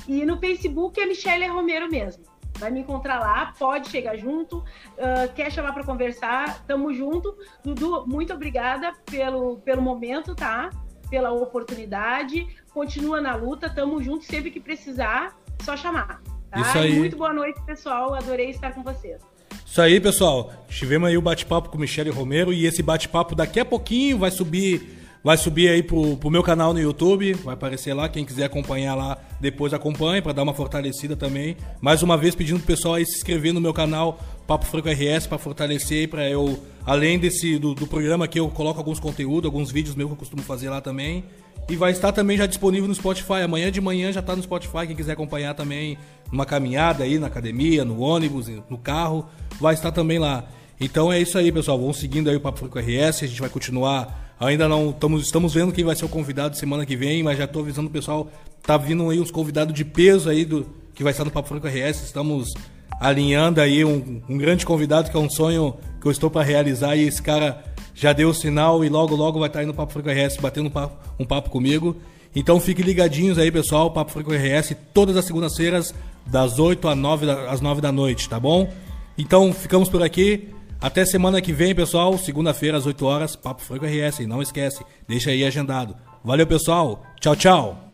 [0.07, 2.23] E no Facebook é Michelle Romero mesmo.
[2.57, 7.38] Vai me encontrar lá, pode chegar junto, uh, quer chamar para conversar, tamo junto.
[7.61, 10.69] Dudu, muito obrigada pelo, pelo momento, tá?
[11.09, 12.47] Pela oportunidade.
[12.73, 16.21] Continua na luta, tamo junto sempre que precisar, só chamar.
[16.56, 16.62] Tá?
[16.62, 16.97] Isso aí.
[16.97, 18.14] muito boa noite, pessoal.
[18.14, 19.20] Adorei estar com vocês.
[19.66, 20.53] Isso aí, pessoal.
[20.70, 25.01] Tivemos aí o bate-papo com Michele Romero e esse bate-papo daqui a pouquinho vai subir,
[25.22, 28.95] vai subir aí pro, pro meu canal no YouTube, vai aparecer lá, quem quiser acompanhar
[28.95, 31.58] lá, depois acompanhe para dar uma fortalecida também.
[31.82, 35.28] Mais uma vez pedindo pro pessoal aí se inscrever no meu canal Papo Franco RS
[35.28, 39.72] para fortalecer para eu além desse do, do programa que eu coloco alguns conteúdos, alguns
[39.72, 41.26] vídeos meus que eu costumo fazer lá também.
[41.68, 43.41] E vai estar também já disponível no Spotify.
[43.43, 44.86] Amanhã de manhã já está no Spotify.
[44.86, 45.97] Quem quiser acompanhar também
[46.32, 49.28] numa caminhada aí na academia, no ônibus, no carro,
[49.59, 50.43] vai estar também lá.
[50.80, 51.80] Então é isso aí, pessoal.
[51.80, 53.24] Vamos seguindo aí o Papo Franco RS.
[53.24, 54.36] A gente vai continuar.
[54.39, 57.45] Ainda não estamos, estamos vendo quem vai ser o convidado semana que vem, mas já
[57.45, 58.30] estou avisando o pessoal.
[58.61, 61.68] Tá vindo aí uns convidados de peso aí do que vai estar no Papo Franco
[61.68, 62.03] RS.
[62.03, 62.53] Estamos
[62.99, 66.95] alinhando aí um, um grande convidado que é um sonho que eu estou para realizar
[66.95, 67.63] e esse cara
[67.95, 70.67] já deu o sinal e logo logo vai estar aí no Papo Franco RS batendo
[70.67, 71.95] um papo, um papo comigo.
[72.35, 75.95] Então fiquem ligadinhos aí, pessoal, Papo Franco RS todas as segundas-feiras
[76.27, 78.69] das 8 às 9, às 9 da noite, tá bom?
[79.17, 80.49] Então ficamos por aqui.
[80.81, 82.17] Até semana que vem, pessoal.
[82.17, 84.27] Segunda-feira às 8 horas, Papo Franco RS.
[84.27, 85.95] Não esquece, deixa aí agendado.
[86.23, 87.01] Valeu, pessoal.
[87.21, 87.84] Tchau, tchau.